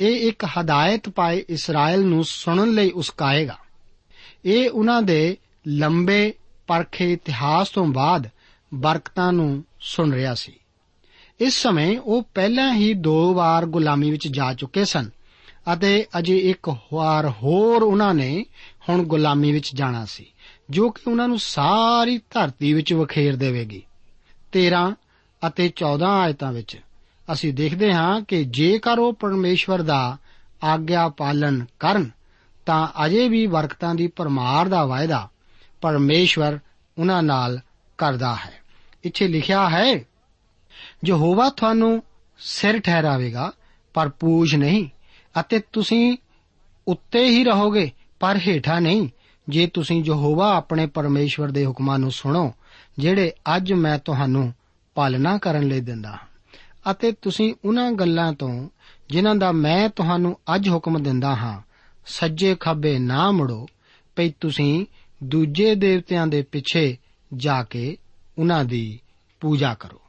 ਇਹ 0.00 0.28
ਇੱਕ 0.28 0.44
ਹਦਾਇਤ 0.44 1.08
ਪਾਏ 1.08 1.44
ਇਸਰਾਇਲ 1.48 2.04
ਨੂੰ 2.04 2.24
ਸੁਣਨ 2.24 2.70
ਲਈ 2.70 2.90
ਉਸਕਾਏਗਾ। 2.90 3.58
ਇਹ 4.44 4.70
ਉਹਨਾਂ 4.70 5.02
ਦੇ 5.02 5.36
ਲੰਬੇ 5.68 6.34
ਪਰਖੇ 6.66 7.12
ਇਤਿਹਾਸ 7.12 7.70
ਤੋਂ 7.70 7.86
ਬਾਅਦ 7.86 8.28
ਬਰਕਤਾਂ 8.74 9.32
ਨੂੰ 9.32 9.64
ਸੁਣ 9.80 10.12
ਰਿਹਾ 10.12 10.34
ਸੀ। 10.34 10.52
ਇਸ 11.42 11.62
ਸਮੇਂ 11.62 11.98
ਉਹ 11.98 12.22
ਪਹਿਲਾਂ 12.34 12.74
ਹੀ 12.74 12.94
ਦੋ 12.94 13.34
ਵਾਰ 13.34 13.66
ਗੁਲਾਮੀ 13.66 14.10
ਵਿੱਚ 14.10 14.28
ਜਾ 14.28 14.54
ਚੁੱਕੇ 14.54 14.84
ਸਨ 14.84 15.10
ਅਤੇ 15.72 16.06
ਅਜੇ 16.18 16.38
ਇੱਕ 16.38 16.76
ਵਾਰ 16.94 17.28
ਹੋਰ 17.28 17.82
ਉਹਨਾਂ 17.82 18.14
ਨੇ 18.14 18.46
ਹੁਣ 18.88 19.04
ਗੁਲਾਮੀ 19.04 19.52
ਵਿੱਚ 19.52 19.74
ਜਾਣਾ 19.74 20.04
ਸੀ, 20.04 20.26
ਜੋ 20.70 20.90
ਕਿ 20.90 21.10
ਉਹਨਾਂ 21.10 21.28
ਨੂੰ 21.28 21.38
ਸਾਰੀ 21.38 22.18
ਧਰਤੀ 22.18 22.72
ਵਿੱਚ 22.72 22.92
ਵਖੇਰ 22.92 23.36
ਦੇਵੇਗੀ। 23.36 23.82
13 24.52 24.94
ਅਤੇ 25.46 25.72
14 25.76 26.20
ਆਇਤਾਂ 26.20 26.52
ਵਿੱਚ 26.52 26.80
ਅਸੀਂ 27.32 27.54
ਦੇਖਦੇ 27.54 27.92
ਹਾਂ 27.92 28.20
ਕਿ 28.20 28.44
ਜੇਕਰ 28.44 28.98
ਉਹ 28.98 29.12
ਪਰਮੇਸ਼ਵਰ 29.12 29.82
ਦਾ 29.82 30.16
ਆਗਿਆ 30.64 31.08
ਪਾਲਨ 31.08 31.66
ਕਰਨ, 31.80 32.10
ਤਾਂ 32.66 32.88
ਅਜੇ 33.06 33.28
ਵੀ 33.28 33.46
ਬਰਕਤਾਂ 33.46 33.94
ਦੀ 33.94 34.06
ਪਰਮਾਰ 34.06 34.68
ਦਾ 34.68 34.84
ਵਾਅਦਾ 34.84 35.28
ਪਰਮੇਸ਼ਵਰ 35.80 36.58
ਉਹਨਾਂ 36.98 37.22
ਨਾਲ 37.22 37.60
ਕਰਦਾ 37.98 38.34
ਹੈ। 38.34 38.52
ਇੱਥੇ 39.04 39.28
ਲਿਖਿਆ 39.28 39.68
ਹੈ 39.68 40.04
ਯਹੋਵਾ 41.06 41.48
ਤੁਹਾਨੂੰ 41.48 42.02
ਸਿਰ 42.38 42.80
ਠਹਿਰਾਵੇਗਾ, 42.80 43.52
ਪਰ 43.94 44.08
ਪੂਛ 44.08 44.54
ਨਹੀਂ। 44.54 44.88
ਅਤੇ 45.40 45.60
ਤੁਸੀਂ 45.72 46.16
ਉੱਤੇ 46.88 47.24
ਹੀ 47.24 47.44
ਰਹੋਗੇ, 47.44 47.90
ਪਰ 48.20 48.38
ਹੇਠਾਂ 48.48 48.80
ਨਹੀਂ। 48.80 49.08
ਜੇ 49.48 49.66
ਤੁਸੀਂ 49.66 50.04
ਯਹੋਵਾ 50.06 50.56
ਆਪਣੇ 50.56 50.86
ਪਰਮੇਸ਼ਵਰ 50.86 51.50
ਦੇ 51.50 51.66
ਹੁਕਮਾਂ 51.66 51.98
ਨੂੰ 51.98 52.10
ਸੁਣੋ, 52.10 52.52
ਜਿਹੜੇ 52.98 53.32
ਅੱਜ 53.56 53.72
ਮੈਂ 53.72 53.98
ਤੁਹਾਨੂੰ 53.98 54.54
ਪਾਲਣਾ 54.94 55.38
ਕਰਨ 55.38 55.62
ਲਈ 55.62 55.80
ਦਿੰਦਾ 55.80 56.10
ਹਾਂ। 56.10 56.18
ਅਤੇ 56.90 57.12
ਤੁਸੀਂ 57.12 57.54
ਉਹਨਾਂ 57.64 57.92
ਗੱਲਾਂ 57.92 58.32
ਤੋਂ, 58.32 58.68
ਜਿਨ੍ਹਾਂ 59.10 59.34
ਦਾ 59.34 59.52
ਮੈਂ 59.52 59.88
ਤੁਹਾਨੂੰ 59.88 60.38
ਅੱਜ 60.54 60.68
ਹੁਕਮ 60.68 61.02
ਦਿੰਦਾ 61.02 61.34
ਹਾਂ, 61.34 61.60
ਸੱਜੇ 62.06 62.56
ਖੱਬੇ 62.60 62.98
ਨਾ 62.98 63.30
ਮੁੜੋ 63.30 63.66
ਪਈ 64.16 64.32
ਤੁਸੀਂ 64.40 64.86
ਦੂਜੇ 65.24 65.74
ਦੇਵਤਿਆਂ 65.74 66.26
ਦੇ 66.26 66.42
ਪਿੱਛੇ 66.42 66.96
ਜਾ 67.34 67.62
ਕੇ 67.62 67.96
ਉਹਨਾਂ 68.38 68.64
ਦੀ 68.64 69.00
ਪੂਜਾ 69.40 69.74
ਕਰੋ। 69.74 70.01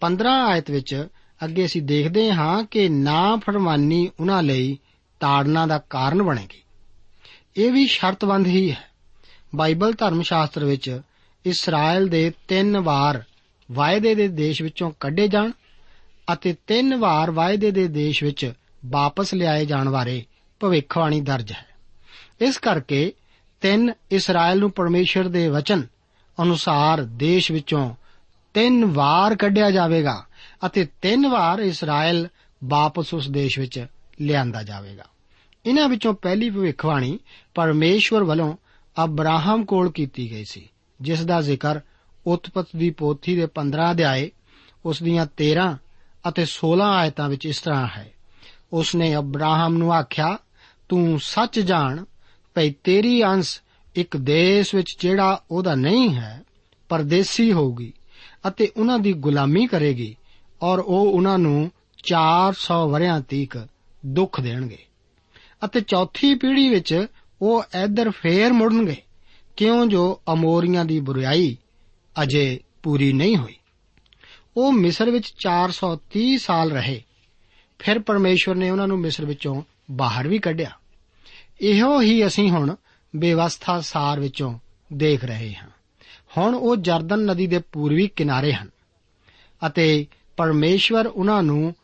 15 0.00 0.26
ਆਇਤ 0.26 0.70
ਵਿੱਚ 0.70 1.08
ਅੱਗੇ 1.44 1.64
ਅਸੀਂ 1.64 1.82
ਦੇਖਦੇ 1.82 2.32
ਹਾਂ 2.32 2.64
ਕਿ 2.64 2.88
ਨਾ 2.88 3.36
ਫਰਮਾਨੀ 3.36 4.10
ਉਹਨਾਂ 4.20 4.42
ਲਈ 4.42 4.78
ਤਾੜਨਾ 5.20 5.66
ਦਾ 5.66 5.78
ਕਾਰਨ 5.78 6.22
ਬਣੇਗੀ। 6.22 6.62
ਇਹ 7.56 7.72
ਵੀ 7.72 7.86
ਸ਼ਰਤਬੰਦ 7.86 8.46
ਹੀ 8.46 8.70
ਹੈ। 8.70 8.90
ਬਾਈਬਲ 9.54 9.92
ਧਰਮ 9.92 10.22
ਸ਼ਾਸਤਰ 10.22 10.64
ਵਿੱਚ 10.64 11.00
ਇਸਰਾਇਲ 11.44 12.08
ਦੇ 12.08 12.32
ਤਿੰਨ 12.48 12.80
ਵਾਰ 12.80 13.22
ਵਾਅਦੇ 13.72 14.14
ਦੇ 14.14 14.28
ਦੇਸ਼ 14.28 14.62
ਵਿੱਚੋਂ 14.62 14.92
ਕੱਢੇ 15.00 15.28
ਜਾਣ 15.28 15.50
ਅਤੇ 16.32 16.56
ਤਿੰਨ 16.66 16.96
ਵਾਰ 16.96 17.30
ਵਾਅਦੇ 17.30 17.70
ਦੇ 17.70 17.88
ਦੇਸ਼ 17.88 18.24
ਵਿੱਚ 18.24 18.52
ਵਾਪਸ 18.86 19.34
ਲਿਆਏ 19.34 19.66
ਜਾਣ 19.66 19.90
ਬਾਰੇ 19.90 20.24
ਭਵਿੱਖਬਾਣੀ 20.60 21.20
ਦਰਜ 21.20 21.52
ਹੈ। 21.52 21.66
ਇਸ 22.40 22.58
ਕਰਕੇ 22.58 23.12
ਤਿੰਨ 23.60 23.92
ਇਸਰਾਇਲ 24.10 24.58
ਨੂੰ 24.58 24.70
ਪਰਮੇਸ਼ਰ 24.70 25.28
ਦੇ 25.28 25.48
ਵਚਨ 25.48 25.86
ਅਨੁਸਾਰ 26.42 27.02
ਦੇਸ਼ 27.02 27.52
ਵਿੱਚੋਂ 27.52 27.94
ਤਿੰਨ 28.54 28.84
ਵਾਰ 28.84 29.36
ਕੱਢਿਆ 29.36 29.70
ਜਾਵੇਗਾ 29.70 30.26
ਅਤੇ 30.66 30.86
ਤਿੰਨ 31.02 31.28
ਵਾਰ 31.28 31.58
ਇਸਰਾਇਲ 31.58 32.28
ਵਾਪਸ 32.64 33.14
ਉਸ 33.14 33.30
ਦੇਸ਼ 33.30 33.58
ਵਿੱਚ 33.58 33.86
ਲਿਆਂਦਾ 34.20 34.62
ਜਾਵੇਗਾ। 34.62 35.04
ਇਹਨਾਂ 35.66 35.88
ਵਿੱਚੋਂ 35.88 36.14
ਪਹਿਲੀ 36.14 36.50
ਭਵਿੱਖਬਾਣੀ 36.50 37.18
ਪਰਮੇਸ਼ਵਰ 37.54 38.24
ਵੱਲੋਂ 38.24 38.56
ਅਬਰਾਹਮ 39.04 39.64
ਕੋਲ 39.64 39.90
ਕੀਤੀ 39.90 40.30
ਗਈ 40.30 40.44
ਸੀ, 40.44 40.68
ਜਿਸ 41.00 41.24
ਦਾ 41.24 41.40
ਜ਼ਿਕਰ 41.40 41.80
ਉਤਪਤ 42.26 42.66
ਦੀ 42.76 42.90
ਪੋਥੀ 42.90 43.36
ਦੇ 43.36 43.46
15 43.46 43.90
ਅਧਿਆਏ, 43.90 44.30
ਉਸ 44.84 45.02
ਦੀਆਂ 45.02 45.26
13 45.26 45.78
ਅਤੇ 46.28 46.44
16 46.44 46.84
ਆਇਤਾਂ 46.84 47.28
ਵਿੱਚ 47.28 47.46
ਇਸ 47.46 47.60
ਤਰ੍ਹਾਂ 47.60 47.86
ਹੈ। 47.86 48.12
ਉਸ 48.72 48.94
ਨੇ 48.94 49.16
ਅਬਰਾਹਮ 49.16 49.74
ਨੂੰ 49.74 49.94
ਆਖਿਆ, 49.94 50.38
ਤੂੰ 50.88 51.18
ਸੱਚ 51.22 51.60
ਜਾਣ 51.60 52.04
ਭਈ 52.54 52.70
ਤੇਰੀ 52.84 53.22
ਅੰਸ਼ 53.24 53.60
ਇੱਕ 53.96 54.16
ਦੇਸ਼ 54.16 54.74
ਵਿੱਚ 54.74 54.96
ਜਿਹੜਾ 55.00 55.42
ਉਹਦਾ 55.50 55.74
ਨਹੀਂ 55.74 56.14
ਹੈ, 56.14 56.42
ਪਰਦੇਸੀ 56.88 57.52
ਹੋਊਗੀ। 57.52 57.92
ਅਤੇ 58.48 58.72
ਉਹਨਾਂ 58.76 58.98
ਦੀ 58.98 59.12
ਗੁਲਾਮੀ 59.12 59.66
ਕਰੇਗੀ 59.66 60.16
ਔਰ 60.62 60.78
ਉਹ 60.78 61.12
ਉਹਨਾਂ 61.12 61.38
ਨੂੰ 61.38 61.70
400 62.04 62.88
ਵਰਿਆਂ 62.88 63.20
ਤੀਕ 63.20 63.66
ਦੁੱਖ 64.06 64.40
ਦੇਣਗੇ। 64.40 64.78
ਅਤੇ 65.64 65.80
ਚੌਥੀ 65.80 66.34
ਪੀੜ੍ਹੀ 66.34 66.68
ਵਿੱਚ 66.68 67.06
ਉਹ 67.42 67.64
ਇੱਧਰ 67.84 68.10
ਫੇਰ 68.10 68.52
ਮੁੜਨਗੇ, 68.52 68.96
ਕਿਉਂ 69.56 69.86
ਜੋ 69.86 70.20
ਅਮੋਰੀਆਂ 70.32 70.84
ਦੀ 70.84 71.00
ਬੁਰਾਈ 71.00 71.56
ਅਜੇ 72.22 72.60
ਪੂਰੀ 72.82 73.12
ਨਹੀਂ 73.12 73.36
ਹੋਈ। 73.36 73.56
ਉਹ 74.56 74.72
ਮਿਸਰ 74.72 75.10
ਵਿੱਚ 75.10 75.34
430 75.38 76.38
ਸਾਲ 76.38 76.72
ਰਹੇ। 76.72 77.02
ਫਿਰ 77.78 77.98
ਪਰਮੇਸ਼ਵਰ 77.98 78.54
ਨੇ 78.54 78.70
ਉਹਨਾਂ 78.70 78.88
ਨੂੰ 78.88 78.98
ਮਿਸਰ 78.98 79.24
ਵਿੱਚੋਂ 79.24 79.62
ਬਾਹਰ 79.90 80.28
ਵੀ 80.28 80.38
ਕੱਢਿਆ। 80.38 80.70
ਇਹੋ 81.60 82.00
ਹੀ 82.00 82.26
ਅਸੀਂ 82.26 82.50
ਹੁਣ 82.50 82.74
ਬੇਵਸਥਾ 83.16 83.80
ਸਾਰ 83.80 84.20
ਵਿੱਚੋਂ 84.20 84.58
ਦੇਖ 84.92 85.24
ਰਹੇ 85.24 85.54
ਹਾਂ। 85.54 85.68
ਹੁਣ 86.38 86.54
ਉਹ 86.54 86.76
ਜਰਦਨ 86.76 87.18
ਨਦੀ 87.18 87.46
ਦੇ 87.46 87.58
ਪੂਰਬੀ 87.58 88.08
ਕਿਨਾਰੇ 88.08 88.52
ਹਨ 88.52 88.70
ਅਤੇ 89.66 90.06
ਪਰਮੇਸ਼ਵਰ 90.36 91.06
ਉਹਨਾਂ 91.06 91.42
ਨੂੰ 91.42 91.74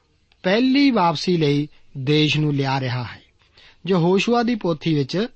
ਪਹਿਲੀ 0.42 0.90
ਵਾਪਸੀ 0.90 1.36
ਲਈ 1.36 1.68
ਦੇਸ਼ 1.98 2.38
ਨੂੰ 2.38 2.54
ਲਿਆ 2.54 2.80
ਰਿਹਾ 2.80 3.02
ਹੈ। 3.02 3.22
ਜੋ 3.84 3.98
ਹੋਸ਼ੂਆ 3.98 4.42
ਦੀ 4.42 4.54
ਪੋਥੀ 4.54 4.94
ਵਿੱਚ 4.94 5.26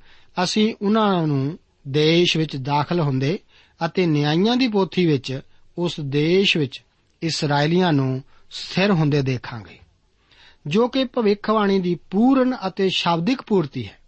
ਅਸੀਂ 0.44 0.74
ਉਹਨਾਂ 0.82 1.26
ਨੂੰ 1.26 1.58
ਦੇਸ਼ 1.88 2.36
ਵਿੱਚ 2.36 2.56
ਦਾਖਲ 2.56 3.00
ਹੁੰਦੇ 3.00 3.38
ਅਤੇ 3.84 4.06
ਨਿਆਂਇਆਂ 4.06 4.56
ਦੀ 4.56 4.68
ਪੋਥੀ 4.68 5.06
ਵਿੱਚ 5.06 5.40
ਉਸ 5.78 6.00
ਦੇਸ਼ 6.00 6.56
ਵਿੱਚ 6.56 6.82
ਇਸرائیਲੀਆਂ 7.22 7.92
ਨੂੰ 7.92 8.22
ਸਥਿਰ 8.50 8.90
ਹੁੰਦੇ 8.90 9.22
ਦੇਖਾਂਗੇ। 9.22 9.78
ਜੋ 10.66 10.88
ਕਿ 10.88 11.04
ਭਵਿੱਖਬਾਣੀ 11.04 11.80
ਦੀ 11.80 11.94
ਪੂਰਨ 11.94 12.56
ਅਤੇ 12.68 12.88
ਸ਼ਾਬਦਿਕ 12.88 13.42
ਪੂਰਤੀ 13.42 13.88
ਹੈ। 13.88 13.98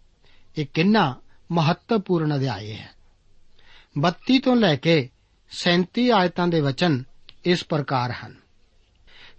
ਇਹ 0.57 0.65
ਕਿੰਨਾ 0.73 1.15
ਮਹੱਤਵਪੂਰਨ 1.51 2.35
ਅਧਿਆਇ 2.35 2.73
ਹੈ। 2.73 2.96
32 3.97 4.39
ਤੋਂ 4.39 4.55
ਲੈ 4.55 4.75
ਕੇ 4.75 5.09
37 5.49 6.09
ਆਇਤਾਂ 6.09 6.47
ਦੇ 6.47 6.61
ਵਚਨ 6.61 7.03
ਇਸ 7.45 7.63
ਪ੍ਰਕਾਰ 7.63 8.11
ਹਨ। 8.11 8.35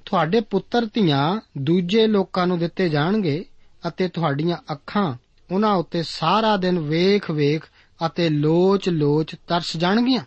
ਤੁਹਾਡੇ 0.05 0.41
ਪੁੱਤਰ 0.41 0.87
ਧੀਆਂ 0.87 1.41
ਦੂਜੇ 1.59 2.07
ਲੋਕਾਂ 2.07 2.47
ਨੂੰ 2.47 2.59
ਦਿੱਤੇ 2.59 2.89
ਜਾਣਗੇ 2.89 3.45
ਅਤੇ 3.89 4.09
ਤੁਹਾਡੀਆਂ 4.09 4.57
ਅੱਖਾਂ 4.73 5.15
ਉਹਨਾਂ 5.53 5.75
ਉੱਤੇ 5.75 6.03
ਸਾਰਾ 6.03 6.57
ਦਿਨ 6.57 6.79
ਵੇਖ-ਵੇਖ 6.79 7.65
ਅਤੇ 8.07 8.29
ਲੋਚ-ਲੋਚ 8.29 9.35
ਤਰਸ 9.49 9.77
ਜਾਣਗੀਆਂ। 9.77 10.23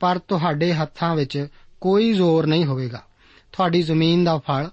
ਪਰ 0.00 0.18
ਤੁਹਾਡੇ 0.18 0.74
ਹੱਥਾਂ 0.74 1.16
ਵਿੱਚ 1.16 1.48
ਕੋਈ 1.80 2.12
ਜ਼ੋਰ 2.12 2.46
ਨਹੀਂ 2.46 2.64
ਹੋਵੇਗਾ। 2.64 3.02
ਤੁਹਾਡੀ 3.52 3.82
ਜ਼ਮੀਨ 3.82 4.24
ਦਾ 4.24 4.38
ਫਲ 4.38 4.70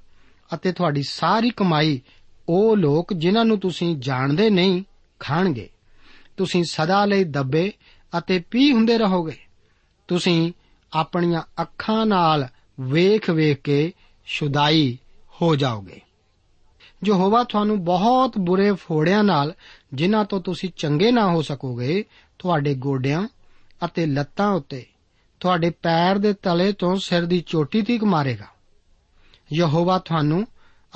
ਅਤੇ 0.54 0.72
ਤੁਹਾਡੀ 0.72 1.04
ਸਾਰੀ 1.04 1.50
ਕਮਾਈ 1.50 2.02
ਉਹ 2.50 2.78
ਲੋਕ 2.78 3.14
ਜਿਨ੍ਹਾਂ 3.14 3.46
ਨੂੰ 3.46 3.60
ਤੁਸੀਂ 3.60 3.96
ਜਾਣਦੇ 3.98 4.50
ਨਹੀਂ 4.50 4.84
ਖਾਣਗੇ। 5.20 5.70
ਤੁਸੀਂ 6.38 6.64
ਸਦਾ 6.64 7.06
ਲਈ 7.06 7.24
ਦੱਬੇ 7.24 7.72
ਅਤੇ 8.18 8.40
ਪੀ 8.40 8.72
ਹੁੰਦੇ 8.72 8.98
ਰਹੋਗੇ। 8.98 9.38
ਤੁਸੀਂ 10.08 10.54
ਆਪਣੀਆਂ 10.94 11.42
ਅੱਖਾਂ 11.62 12.06
ਨਾਲ 12.06 12.48
ਵੇਖ-ਵੇਖ 12.80 13.62
ਕੇ 13.62 13.94
ਸ਼ੁਦਾਈ 14.26 14.98
ਹੋ 15.42 15.56
ਜਾਓਗੇ। 15.56 16.02
ਯਹੋਵਾ 17.08 17.44
ਤੁਹਾਨੂੰ 17.44 17.86
ਬਹੁਤ 17.86 18.38
ਬੁਰੇ 18.38 18.72
ਫੋੜਿਆਂ 18.72 19.24
ਨਾਲ, 19.24 19.54
ਜਿਨ੍ਹਾਂ 19.94 20.26
ਤੋਂ 20.26 20.42
ਤੁਸੀਂ 20.42 20.70
ਚੰਗੇ 20.78 21.12
ਨਾ 21.12 21.32
ਹੋ 21.32 21.42
ਸਕੋਗੇ, 21.42 22.06
ਤੁਹਾਡੇ 22.40 22.74
ਗੋਡਿਆਂ 22.74 23.28
ਅਤੇ 23.86 24.06
ਲੱਤਾਂ 24.06 24.52
ਉੱਤੇ, 24.52 24.86
ਤੁਹਾਡੇ 25.40 25.70
ਪੈਰ 25.70 26.18
ਦੇ 26.18 26.34
ਤਲੇ 26.34 26.74
ਤੋਂ 26.74 26.96
ਸਿਰ 26.96 27.26
ਦੀ 27.26 27.44
ਚੋਟੀ 27.48 27.82
ਤੀਕ 27.82 28.04
ਮਾਰੇਗਾ। 28.04 28.46
ਯਹੋਵਾ 29.54 30.00
ਤੁਹਾਨੂੰ 30.00 30.48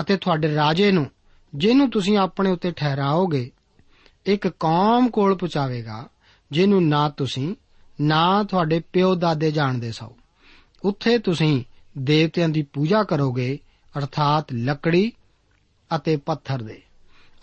ਅਤੇ 0.01 0.17
ਤੁਹਾਡੇ 0.17 0.55
ਰਾਜੇ 0.55 0.91
ਨੂੰ, 0.91 1.07
ਜਿਹਨੂੰ 1.55 1.89
ਤੁਸੀਂ 1.89 2.17
ਆਪਣੇ 2.17 2.51
ਉੱਤੇ 2.51 2.71
ਠਹਿਰਾਓਗੇ, 2.71 3.51
ਇੱਕ 4.25 4.47
ਕੌਮ 4.47 5.09
ਕੋਲ 5.09 5.37
ਪਹੁੰਚਾਵੇਗਾ। 5.37 6.07
ਜਿਹਨੂੰ 6.51 6.87
ਨਾ 6.87 7.09
ਤੁਸੀਂ, 7.09 7.55
ਨਾ 8.01 8.43
ਤੁਹਾਡੇ 8.43 8.79
ਪਿਓ 8.79 9.15
ਦਾਦੇ 9.15 9.51
ਜਾਣਦੇ 9.51 9.91
ਸੋ। 9.91 10.17
ਉੱਥੇ 10.83 11.17
ਤੁਸੀਂ 11.17 11.63
ਦੇਵਤਿਆਂ 11.97 12.49
ਦੀ 12.49 12.61
ਪੂਜਾ 12.61 13.03
ਕਰੋਗੇ, 13.03 13.59
ਅਰਥਾਤ 13.97 14.53
ਲੱਕੜੀ 14.53 15.11
ਅਤੇ 15.95 16.17
ਪੱਥਰ 16.17 16.61
ਦੇ। 16.61 16.81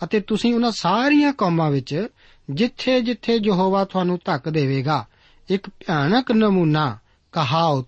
ਅਤੇ 0.03 0.19
ਤੁਸੀਂ 0.19 0.55
ਉਹਨਾਂ 0.55 0.71
ਸਾਰੀਆਂ 0.71 1.33
ਕੌਮਾਂ 1.33 1.71
ਵਿੱਚ 1.71 2.07
ਜਿੱਥੇ-ਜਿੱਥੇ 2.49 3.39
ਯਹੋਵਾ 3.45 3.85
ਤੁਹਾਨੂੰ 3.85 4.19
ਧੱਕ 4.25 4.49
ਦੇਵੇਗਾ, 4.49 5.05
ਇੱਕ 5.49 5.69
ਭਿਆਨਕ 5.69 6.31
ਨਮੂਨਾ, 6.31 6.97
ਕਹਾਵਤ 7.31 7.85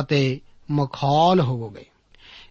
ਅਤੇ 0.00 0.40
ਮਖੌਲ 0.70 1.40
ਹੋਵੋਗੇ। 1.40 1.84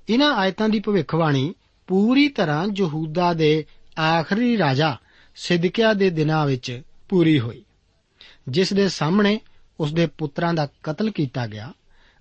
ਇਹਨਾਂ 0.09 0.35
ਆਇਤਾਂ 0.35 0.69
ਦੀ 0.69 0.79
ਭਵਿੱਖਬਾਣੀ 0.79 1.53
ਪੂਰੀ 1.87 2.27
ਤਰ੍ਹਾਂ 2.27 2.67
ਯਹੂਦਾ 2.77 3.33
ਦੇ 3.33 3.65
ਆਖਰੀ 3.99 4.57
ਰਾਜਾ 4.57 4.97
ਸਿਦਕਿਆ 5.35 5.93
ਦੇ 5.93 6.09
ਦਿਨਾਂ 6.09 6.45
ਵਿੱਚ 6.45 6.81
ਪੂਰੀ 7.09 7.39
ਹੋਈ। 7.39 7.64
ਜਿਸ 8.47 8.73
ਦੇ 8.73 8.89
ਸਾਹਮਣੇ 8.89 9.39
ਉਸ 9.79 9.93
ਦੇ 9.93 10.05
ਪੁੱਤਰਾਂ 10.07 10.53
ਦਾ 10.53 10.67
ਕਤਲ 10.83 11.11
ਕੀਤਾ 11.11 11.47
ਗਿਆ 11.47 11.73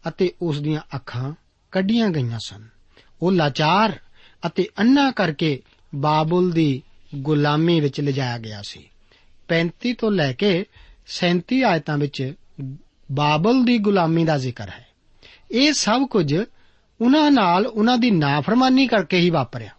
ਅਤੇ 0.09 0.33
ਉਸ 0.43 0.61
ਦੀਆਂ 0.61 0.81
ਅੱਖਾਂ 0.97 1.33
ਕੱਢੀਆਂ 1.73 2.09
ਗਈਆਂ 2.09 2.39
ਸਨ। 2.39 2.69
ਉਹ 3.23 3.33
ਲਾਚਾਰ 3.33 3.99
ਅਤੇ 4.47 4.69
ਅੰਨਾ 4.79 5.11
ਕਰਕੇ 5.11 5.63
ਬਾਬੁਲ 5.95 6.51
ਦੀ 6.53 6.83
ਗੁਲਾਮੀ 7.15 7.81
ਵਿੱਚ 7.81 8.01
ਲਿਜਾਇਆ 8.01 8.39
ਗਿਆ 8.39 8.63
ਸੀ। 8.63 8.89
35 9.49 9.93
ਤੋਂ 9.93 10.11
ਲੈ 10.11 10.33
ਕੇ 10.33 10.65
37 11.07 11.63
ਆਇਤਾਂ 11.63 11.99
ਵਿੱਚ 11.99 12.35
ਬਾਬਲ 13.13 13.65
ਦੀ 13.65 13.79
ਗੁਲਾਮੀ 13.79 14.25
ਦਾ 14.25 14.39
ਜ਼ਿਕਰ 14.39 14.69
ਹੈ। 14.69 14.87
ਇਹ 15.51 15.73
ਸਭ 15.73 16.03
ਕੁਝ 16.03 16.35
ਉਹਨਾਂ 17.01 17.31
ਨਾਲ 17.31 17.67
ਉਹਨਾਂ 17.67 17.99
ਦੀ 17.99 18.11
ਨਾਫਰਮਾਨੀ 18.11 18.87
ਕਰਕੇ 18.87 19.19
ਹੀ 19.19 19.31
ਵਾਪਰਿਆ। 19.31 19.71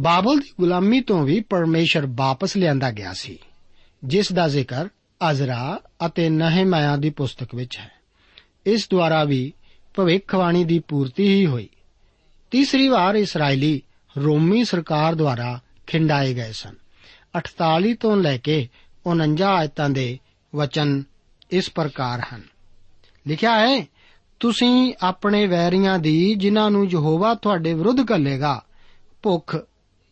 ਬਾਬਲ 0.00 0.38
ਦੀ 0.38 0.52
ਗੁਲਾਮੀ 0.60 1.00
ਤੋਂ 1.00 1.22
ਵੀ 1.24 1.40
ਪਰਮੇਸ਼ਰ 1.40 2.06
ਵਾਪਸ 2.06 2.56
ਲਿਆਂਦਾ 2.56 2.90
ਗਿਆ 2.90 3.12
ਸੀ, 3.12 3.38
ਜਿਸ 4.04 4.32
ਦਾ 4.32 4.48
ਜ਼ਿਕਰ 4.48 4.88
ਅਜ਼ਰਾ 5.30 5.80
ਅਤੇ 6.06 6.28
ਨਹਿਮਾਇਆ 6.28 6.96
ਦੀ 6.96 7.10
ਪੁਸਤਕ 7.10 7.54
ਵਿੱਚ 7.54 7.78
ਹੈ। 7.78 7.90
ਇਸ 8.66 8.88
ਦੁਆਰਾ 8.90 9.24
ਵੀ 9.24 9.52
ਭਵਿੱਖਬਾਣੀ 9.94 10.64
ਦੀ 10.64 10.78
ਪੂਰਤੀ 10.78 11.34
ਹੀ 11.34 11.46
ਹੋਈ। 11.46 11.68
ਤੀਸਰੀ 12.50 12.88
ਵਾਰ 12.88 13.14
ਇਸرائیਲੀ 13.14 13.82
ਰੋਮੀ 14.18 14.64
ਸਰਕਾਰ 14.64 15.14
ਦੁਆਰਾ 15.14 15.60
ਖਿੰਡਾਏ 15.86 16.34
ਗਏ 16.34 16.52
ਸਨ। 16.52 16.74
48 17.38 17.94
ਤੋਂ 17.94 18.16
ਲੈ 18.16 18.36
ਕੇ 18.36 18.68
49 19.06 19.56
ਆਇਤਾਂ 19.56 19.90
ਦੇ 19.90 20.18
ਵਚਨ 20.56 21.02
ਇਸ 21.50 21.70
ਪ੍ਰਕਾਰ 21.70 22.22
ਹਨ। 22.34 22.42
ਲਿਖਿਆ 23.26 23.58
ਹੈ, 23.58 23.86
ਤੁਸੀਂ 24.40 24.94
ਆਪਣੇ 25.02 25.46
ਵੈਰੀਆਂ 25.46 25.98
ਦੀ 25.98 26.34
ਜਿਨ੍ਹਾਂ 26.34 26.70
ਨੂੰ 26.70 26.86
ਯਹੋਵਾ 26.90 27.34
ਤੁਹਾਡੇ 27.34 27.74
ਵਿਰੁੱਧ 27.74 28.06
ਕੱਲੇਗਾ 28.06 28.62
ਭੁੱਖ 29.22 29.56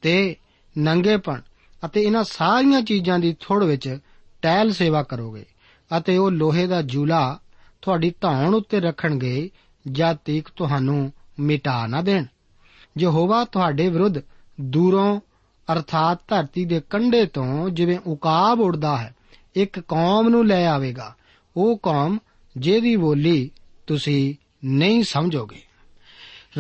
ਤੇ 0.03 0.37
ਨੰਗੇਪਣ 0.79 1.41
ਅਤੇ 1.85 2.03
ਇਹਨਾਂ 2.03 2.25
ਸਾਰੀਆਂ 2.25 2.83
ਚੀਜ਼ਾਂ 2.83 3.19
ਦੀ 3.19 3.37
ਥੋੜ 3.41 3.65
ਵਿੱਚ 3.65 3.99
ਟਹਿਲ 4.45 4.73
ਸੇਵਾ 4.73 5.03
ਕਰੋਗੇ 5.03 5.45
ਅਤੇ 5.99 6.17
ਉਹ 6.17 6.31
ਲੋਹੇ 6.31 6.67
ਦਾ 6.67 6.83
ਜੂਲਾ 6.83 7.39
ਤੁਹਾਡੀ 7.83 8.15
ਧੌਣ 8.21 8.55
ਉੱਤੇ 8.55 8.81
ਰੱਖਣਗੇ 8.81 9.51
ਜਦ 9.91 10.17
ਤੀਕ 10.17 10.49
ਤੁਹਾਨੂੰ 10.57 11.13
ਮਿਟਾ 11.41 11.87
ਨਾ 11.87 12.03
ਦੇਣ। 12.03 12.25
ਯਹੋਵਾ 12.99 13.45
ਤੁਹਾਡੇ 13.45 13.89
ਵਿਰੁੱਧ 13.89 14.15
ਦੂਰੋਂ, 14.61 15.21
ਅਰਥਾਤ 15.73 16.19
ਧਰਤੀ 16.29 16.65
ਦੇ 16.65 16.83
ਕੰਢੇ 16.91 17.27
ਤੋਂ 17.27 17.71
ਜਿਵੇਂ 17.71 17.99
ਉਕਾਬ 18.07 18.61
ਉੜਦਾ 18.61 18.97
ਹੈ, 18.97 19.15
ਇੱਕ 19.55 19.81
ਕੌਮ 19.81 20.29
ਨੂੰ 20.29 20.47
ਲੈ 20.47 20.67
ਆਵੇਗਾ। 20.67 21.15
ਉਹ 21.57 21.79
ਕੌਮ 21.79 22.19
ਜਿਹਦੀ 22.57 22.97
ਬੋਲੀ 22.97 23.51
ਤੁਸੀਂ 23.87 24.35
ਨਹੀਂ 24.65 25.05
ਸਮਝੋਗੇ। 25.05 25.61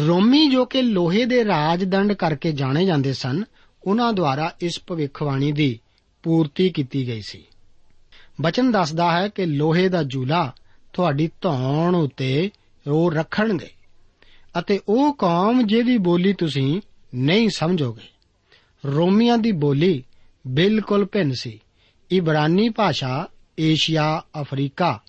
ਰੋਮੀ 0.06 0.50
ਜੋ 0.50 0.64
ਕਿ 0.64 0.82
ਲੋਹੇ 0.82 1.24
ਦੇ 1.24 1.44
ਰਾਜਦੰਡ 1.44 2.12
ਕਰਕੇ 2.12 2.52
ਜਾਣੇ 2.52 2.86
ਜਾਂਦੇ 2.86 3.12
ਸਨ, 3.12 3.44
ਉਹਨਾਂ 3.84 4.12
ਦੁਆਰਾ 4.12 4.54
ਇਸ 4.60 4.80
ਭਵਿੱਖਬਾਣੀ 4.86 5.52
ਦੀ 5.52 5.80
ਪੂਰਤੀ 6.22 6.70
ਕੀਤੀ 6.70 7.08
ਗਈ 7.08 7.22
ਸੀ। 7.22 7.44
ਬਚਨ 8.40 8.72
ਦੱਸਦਾ 8.72 9.18
ਹੈ 9.18 9.28
ਕਿ 9.28 9.46
ਲੋਹੇ 9.46 9.88
ਦਾ 9.88 10.02
ਜੂਲਾ 10.02 10.52
ਤੁਹਾਡੀ 10.92 11.30
ਧੌਣ 11.40 11.94
ਉੱਤੇ 11.94 12.50
ਉਹ 12.90 13.12
ਰੱਖਣਗੇ 13.12 13.70
ਅਤੇ 14.58 14.80
ਉਹ 14.88 15.14
ਕੌਮ 15.14 15.66
ਜਿਹਦੀ 15.66 15.98
ਬੋਲੀ 15.98 16.32
ਤੁਸੀਂ 16.32 16.80
ਨਹੀਂ 17.14 17.48
ਸਮਝੋਗੇ। 17.48 18.08
ਰੋਮੀਆਂ 18.86 19.38
ਦੀ 19.38 19.52
ਬੋਲੀ 19.52 20.04
ਬਿਲਕੁਲ 20.46 21.04
ਭਿੰਨ 21.04 21.32
ਸੀ। 21.32 21.60
ਇਬਰਾਨੀ 22.10 22.68
ਭਾਸ਼ਾ 22.68 23.28
ਏਸ਼ੀਆ, 23.60 24.22
ਅਫਰੀਕਾ 24.40 25.00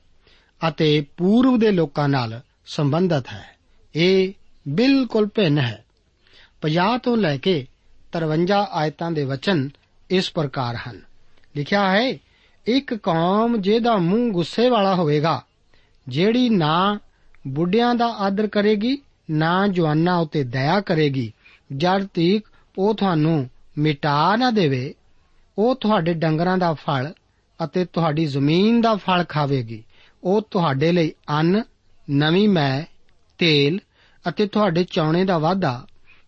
ਅਤੇ 0.67 1.05
ਪੂਰਬ 1.17 1.59
ਦੇ 1.59 1.71
ਲੋਕਾਂ 1.71 2.09
ਨਾਲ 2.09 2.41
ਸੰਬੰਧਿਤ 2.65 3.27
ਹੈ। 3.27 3.55
ਇਹ 3.95 4.33
ਬਿਲਕੁਲ 4.67 5.27
ਭਿੰਨ 5.27 5.57
ਹੈ। 5.57 5.85
50 6.61 6.97
ਤੋਂ 6.97 7.17
ਲੈ 7.17 7.37
ਕੇ 7.37 7.67
53 8.11 8.67
ਆਇਤਾਂ 8.71 9.11
ਦੇ 9.11 9.23
ਵਚਨ 9.23 9.69
ਇਸ 10.09 10.31
ਪ੍ਰਕਾਰ 10.31 10.75
ਹਨ। 10.75 11.01
ਲਿਖਿਆ 11.55 11.91
ਹੈ 11.91 12.17
ਇੱਕ 12.67 12.93
ਕੌਮ 12.93 13.57
ਜਿਹਦਾ 13.57 13.97
ਮੂੰਹ 13.97 14.31
ਗੁੱਸੇ 14.31 14.69
ਵਾਲਾ 14.69 14.95
ਹੋਵੇਗਾ, 14.95 15.41
ਜਿਹੜੀ 16.07 16.49
ਨਾ 16.49 16.99
ਬੁੱਢਿਆਂ 17.47 17.95
ਦਾ 17.95 18.07
ਆਦਰ 18.07 18.47
ਕਰੇਗੀ, 18.47 18.97
ਨਾ 19.31 19.67
ਜਵਾਨਾਂ 19.67 20.17
ਉਤੇ 20.17 20.43
ਦਇਆ 20.43 20.81
ਕਰੇਗੀ। 20.81 21.33
ਜਦ 21.77 22.05
ਤੀਕ 22.05 22.45
ਉਹ 22.77 22.95
ਤੁਹਾਨੂੰ 22.95 23.49
ਮਿਟਾ 23.77 24.35
ਨਾ 24.35 24.51
ਦੇਵੇ, 24.51 24.93
ਉਹ 25.57 25.75
ਤੁਹਾਡੇ 25.75 26.13
ਡੰਗਰਾਂ 26.13 26.57
ਦਾ 26.57 26.73
ਫਲ 26.73 27.13
ਅਤੇ 27.63 27.85
ਤੁਹਾਡੀ 27.85 28.25
ਜ਼ਮੀਨ 28.25 28.81
ਦਾ 28.81 28.95
ਫਲ 28.95 29.23
ਖਾਵੇਗੀ। 29.23 29.83
ਉਹ 30.23 30.41
ਤੁਹਾਡੇ 30.51 30.91
ਲਈ 30.91 31.13
ਅੰਨ, 31.29 31.63
ਨਵੀਂ 32.09 32.49
ਮੈਂ 32.49 32.83
ਤੇਲ 33.37 33.79
ਅਤੇ 34.29 34.47
ਤੁਹਾਡੇ 34.47 34.83
ਚੌਣੇ 34.83 35.25
ਦਾ 35.25 35.37
ਵਾਧਾ 35.37 35.87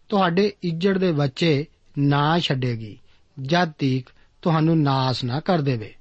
ਤੁਹਾਡੇ 0.09 0.53
ਇੱਜੜ 0.63 0.97
ਦੇ 0.97 1.11
ਬੱਚੇ 1.11 1.65
ਨਾ 1.97 2.39
ਛੱਡੇਗੀ। 2.39 2.97
ਜਦ 3.41 3.71
ਤੀਕ 3.71 4.09
ਤੁਹਾਨੂੰ 4.41 4.81
ਨਾਸ 4.81 5.23
ਨਾ 5.23 5.39
ਕਰ 5.39 5.61
ਦੇਵੇ। 5.61 5.93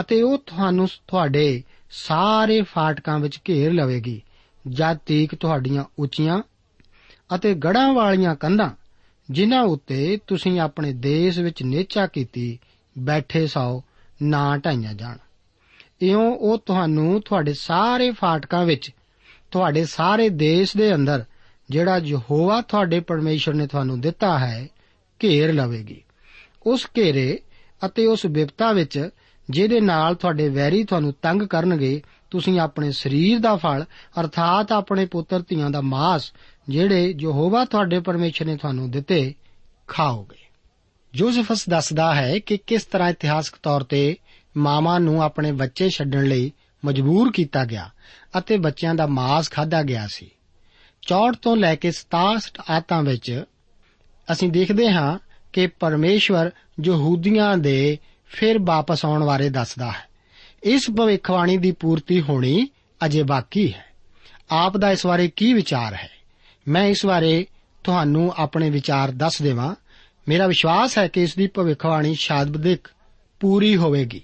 ਅਤੇ 0.00 0.22
ਉਹ 0.22 0.38
ਤੁਹਾਨੂੰ 0.38 0.88
ਤੁਹਾਡੇ 1.08 1.62
ਸਾਰੇ 1.90 2.62
ਫਾਟਕਾਂ 2.62 3.18
ਵਿੱਚ 3.18 3.38
ਘੇਰ 3.48 3.72
ਲਵੇਗੀ, 3.72 4.22
ਜਦ 4.68 4.96
ਤੀਕ 4.96 5.34
ਤੁਹਾਡੀਆਂ 5.34 5.84
ਉੱਚੀਆਂ 5.98 6.42
ਅਤੇ 7.34 7.54
ਗੜਾਂ 7.54 7.92
ਵਾਲੀਆਂ 7.92 8.34
ਕੰਧਾਂ, 8.34 8.70
ਜਿਨ੍ਹਾਂ 9.30 9.62
ਉੱਤੇ 9.62 10.18
ਤੁਸੀਂ 10.26 10.60
ਆਪਣੇ 10.60 10.92
ਦੇਸ਼ 10.92 11.38
ਵਿੱਚ 11.38 11.62
ਨੇਚਾ 11.62 12.06
ਕੀਤੀ, 12.06 12.58
ਬੈਠੇ 12.98 13.46
ਸੌ 13.46 13.82
ਨਾ 14.22 14.56
ਢਾਈਆਂ 14.56 14.94
ਜਾਣ। 14.94 15.16
ਇਉਂ 16.00 16.36
ਉਹ 16.36 16.58
ਤੁਹਾਨੂੰ 16.58 17.20
ਤੁਹਾਡੇ 17.20 17.52
ਸਾਰੇ 17.52 18.10
ਫਾਟਕਾਂ 18.10 18.64
ਵਿੱਚ, 18.64 18.90
ਤੁਹਾਡੇ 19.50 19.84
ਸਾਰੇ 19.84 20.28
ਦੇਸ਼ 20.28 20.76
ਦੇ 20.76 20.94
ਅੰਦਰ, 20.94 21.24
ਜਿਹੜਾ 21.70 21.98
ਯਹੋਵਾ 21.98 22.60
ਤੁਹਾਡੇ 22.60 23.00
ਪਰਮੇਸ਼ਰ 23.00 23.54
ਨੇ 23.54 23.66
ਤੁਹਾਨੂੰ 23.66 24.00
ਦਿੱਤਾ 24.00 24.38
ਹੈ, 24.38 24.68
ਘੇਰ 25.24 25.52
ਲਵੇਗੀ। 25.52 26.02
ਉਸ 26.66 26.86
ਘੇਰੇ 26.98 27.38
ਅਤੇ 27.86 28.06
ਉਸ 28.06 28.24
ਵਿਪਤਾ 28.24 28.72
ਵਿੱਚ 28.72 29.08
ਜਿਹਦੇ 29.50 29.80
ਨਾਲ 29.80 30.14
ਤੁਹਾਡੇ 30.14 30.48
ਵੈਰੀ 30.48 30.84
ਤੁਹਾਨੂੰ 30.84 31.14
ਤੰਗ 31.22 31.42
ਕਰਨਗੇ, 31.42 32.02
ਤੁਸੀਂ 32.30 32.60
ਆਪਣੇ 32.60 32.92
ਸਰੀਰ 32.92 33.38
ਦਾ 33.38 33.56
ਫਲ, 33.56 33.84
ਅਰਥਾਤ 34.20 34.72
ਆਪਣੇ 34.72 35.06
ਪੁੱਤਰ 35.06 35.42
ਧੀਆਂ 35.48 35.70
ਦਾ 35.70 35.80
ਮਾਸ, 35.80 36.32
ਜਿਹੜੇ 36.68 37.14
ਯਹੋਵਾ 37.20 37.64
ਤੁਹਾਡੇ 37.64 38.00
ਪਰਮੇਸ਼ਰ 38.00 38.46
ਨੇ 38.46 38.56
ਤੁਹਾਨੂੰ 38.56 38.90
ਦਿੱਤੇ, 38.90 39.34
ਖਾਓਗੇ। 39.88 40.46
ਯੋਸਫਸ 41.14 41.68
ਦੱਸਦਾ 41.68 42.14
ਹੈ 42.14 42.38
ਕਿ 42.38 42.56
ਕਿਸ 42.56 42.84
ਤਰ੍ਹਾਂ 42.84 43.10
ਇਤਿਹਾਸਕ 43.10 43.56
ਤੌਰ 43.62 43.82
ਤੇ 43.82 44.16
ਮਾਮਾ 44.56 44.98
ਨੂੰ 44.98 45.22
ਆਪਣੇ 45.22 45.52
ਬੱਚੇ 45.52 45.90
ਛੱਡਣ 45.90 46.24
ਲਈ 46.24 46.52
ਮਜਬੂਰ 46.84 47.32
ਕੀਤਾ 47.32 47.64
ਗਿਆ 47.64 47.90
ਅਤੇ 48.38 48.56
ਬੱਚਿਆਂ 48.56 48.94
ਦਾ 48.94 49.06
ਮਾਸ 49.06 49.50
ਖਾਦਾ 49.50 49.82
ਗਿਆ 49.82 50.06
ਸੀ। 50.06 50.30
64 51.08 51.32
ਤੋਂ 51.42 51.56
ਲੈ 51.56 51.74
ਕੇ 51.74 51.92
67 51.92 52.62
ਆਇਤਾਂ 52.70 53.02
ਵਿੱਚ 53.02 53.44
ਅਸੀਂ 54.32 54.48
ਦੇਖਦੇ 54.48 54.90
ਹਾਂ 54.90 55.18
ਕਿ 55.52 55.66
ਪਰਮੇਸ਼ਵਰ 55.66 56.50
ਯਹੂਦੀਆਂ 56.84 57.56
ਦੇ 57.56 57.98
ਫਿਰ 58.26 58.58
ਵਾਪਸ 58.58 59.04
ਆਉਣ 59.04 59.24
ਬਾਰੇ 59.24 59.48
ਦੱਸਦਾ 59.48 59.90
ਹੈ। 59.90 60.08
ਇਸ 60.62 60.90
ਭਵਿੱਖਬਾਣੀ 60.98 61.56
ਦੀ 61.56 61.72
ਪੂਰਤੀ 61.72 62.20
ਹੋਣੀ 62.20 62.68
ਅਜੇ 63.06 63.22
ਬਾਕੀ 63.22 63.72
ਹੈ। 63.72 63.84
ਆਪ 64.50 64.76
ਦਾ 64.76 64.90
ਇਸ 64.90 65.06
ਬਾਰੇ 65.06 65.28
ਕੀ 65.28 65.52
ਵਿਚਾਰ 65.52 65.94
ਹੈ? 65.94 66.10
ਮੈਂ 66.68 66.84
ਇਸ 66.84 67.06
ਬਾਰੇ 67.06 67.46
ਤੁਹਾਨੂੰ 67.84 68.34
ਆਪਣੇ 68.36 68.70
ਵਿਚਾਰ 68.70 69.10
ਦੱਸ 69.10 69.42
ਦੇਵਾਂ। 69.42 69.74
ਮੇਰਾ 70.28 70.46
ਵਿਸ਼ਵਾਸ 70.46 70.98
ਹੈ 70.98 71.08
ਕਿ 71.08 71.22
ਇਸ 71.22 71.36
ਦੀ 71.36 71.46
ਭਵਿੱਖਬਾਣੀ 71.46 72.14
ਸ਼ਾਇਦ 72.14 72.76
ਪੂਰੀ 73.40 73.76
ਹੋਵੇਗੀ। 73.76 74.22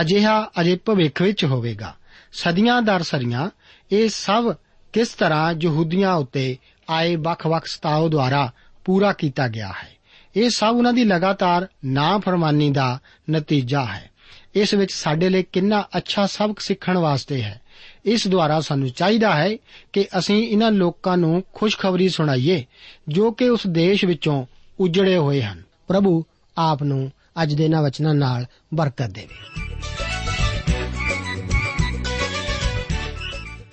ਅਜਿਹਾ 0.00 0.50
ਅਜੇ 0.60 0.76
ਭਵਿੱਖ 0.76 1.22
ਵਿੱਚ 1.22 1.44
ਹੋਵੇਗਾ। 1.44 1.96
ਸਦੀਆਂ 2.32 2.82
ਦਰ 2.82 3.02
ਸਰੀਆਂ, 3.02 3.50
ਇਹ 3.92 4.08
ਸਭ 4.08 4.54
ਕਿਸ 4.92 5.08
ਤਰ੍ਹਾਂ 5.08 5.54
ਯਹੂਦੀਆਂ 5.62 6.14
ਉੱਤੇ 6.14 6.58
ਆਏ 6.90 7.16
ਵੱਖ-ਵੱਖ 7.16 7.66
ਸਤਾਉ 7.66 8.08
ਦੁਆਰਾ 8.08 8.52
ਪੂਰਾ 8.84 9.12
ਕੀਤਾ 9.12 9.48
ਗਿਆ 9.48 9.72
ਹੈ। 9.82 9.99
ਇਹ 10.36 10.50
ਸਭ 10.50 10.74
ਉਹਨਾਂ 10.76 10.92
ਦੀ 10.92 11.04
ਲਗਾਤਾਰ 11.04 11.68
ਨਾਫਰਮਾਨੀ 11.84 12.70
ਦਾ 12.70 12.98
ਨਤੀਜਾ 13.30 13.84
ਹੈ। 13.84 14.10
ਇਸ 14.54 14.74
ਵਿੱਚ 14.74 14.92
ਸਾਡੇ 14.92 15.28
ਲਈ 15.28 15.42
ਕਿੰਨਾ 15.42 15.84
ਅੱਛਾ 15.96 16.26
ਸਬਕ 16.26 16.60
ਸਿੱਖਣ 16.60 16.98
ਵਾਸਤੇ 16.98 17.42
ਹੈ। 17.42 17.60
ਇਸ 18.04 18.28
ਦੁਆਰਾ 18.28 18.60
ਸਾਨੂੰ 18.60 18.90
ਚਾਹੀਦਾ 18.90 19.34
ਹੈ 19.34 19.56
ਕਿ 19.92 20.06
ਅਸੀਂ 20.18 20.48
ਇਹਨਾਂ 20.48 20.70
ਲੋਕਾਂ 20.70 21.16
ਨੂੰ 21.16 21.44
ਖੁਸ਼ਖਬਰੀ 21.54 22.08
ਸੁਣਾਈਏ, 22.08 22.64
ਜੋ 23.08 23.32
ਕਿ 23.32 23.48
ਉਸ 23.48 23.66
ਦੇਸ਼ 23.66 24.04
ਵਿੱਚੋਂ 24.04 24.46
ਉਜੜੇ 24.80 25.16
ਹੋਏ 25.16 25.42
ਹਨ। 25.42 25.62
ਪ੍ਰਭੂ 25.88 26.24
ਆਪ 26.58 26.82
ਨੂੰ 26.82 27.12
ਅੱਜ 27.42 27.54
ਦੇ 27.54 27.64
ਇਹਨਾਂ 27.64 27.82
ਵਚਨਾਂ 27.82 28.14
ਨਾਲ 28.14 28.46
ਬਰਕਤ 28.74 29.06
ਦੇਵੇ। 29.06 29.66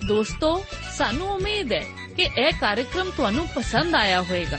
ਦੋਸਤੋ, 0.08 0.64
ਸਾਨੂੰ 0.96 1.28
ਉਮੀਦ 1.28 1.72
ਹੈ 1.72 1.84
ਕਿ 2.16 2.22
ਇਹ 2.22 2.52
ਕਾਰਜਕ੍ਰਮ 2.60 3.10
ਤੁਹਾਨੂੰ 3.16 3.48
ਪਸੰਦ 3.54 3.94
ਆਇਆ 3.94 4.22
ਹੋਵੇਗਾ। 4.22 4.58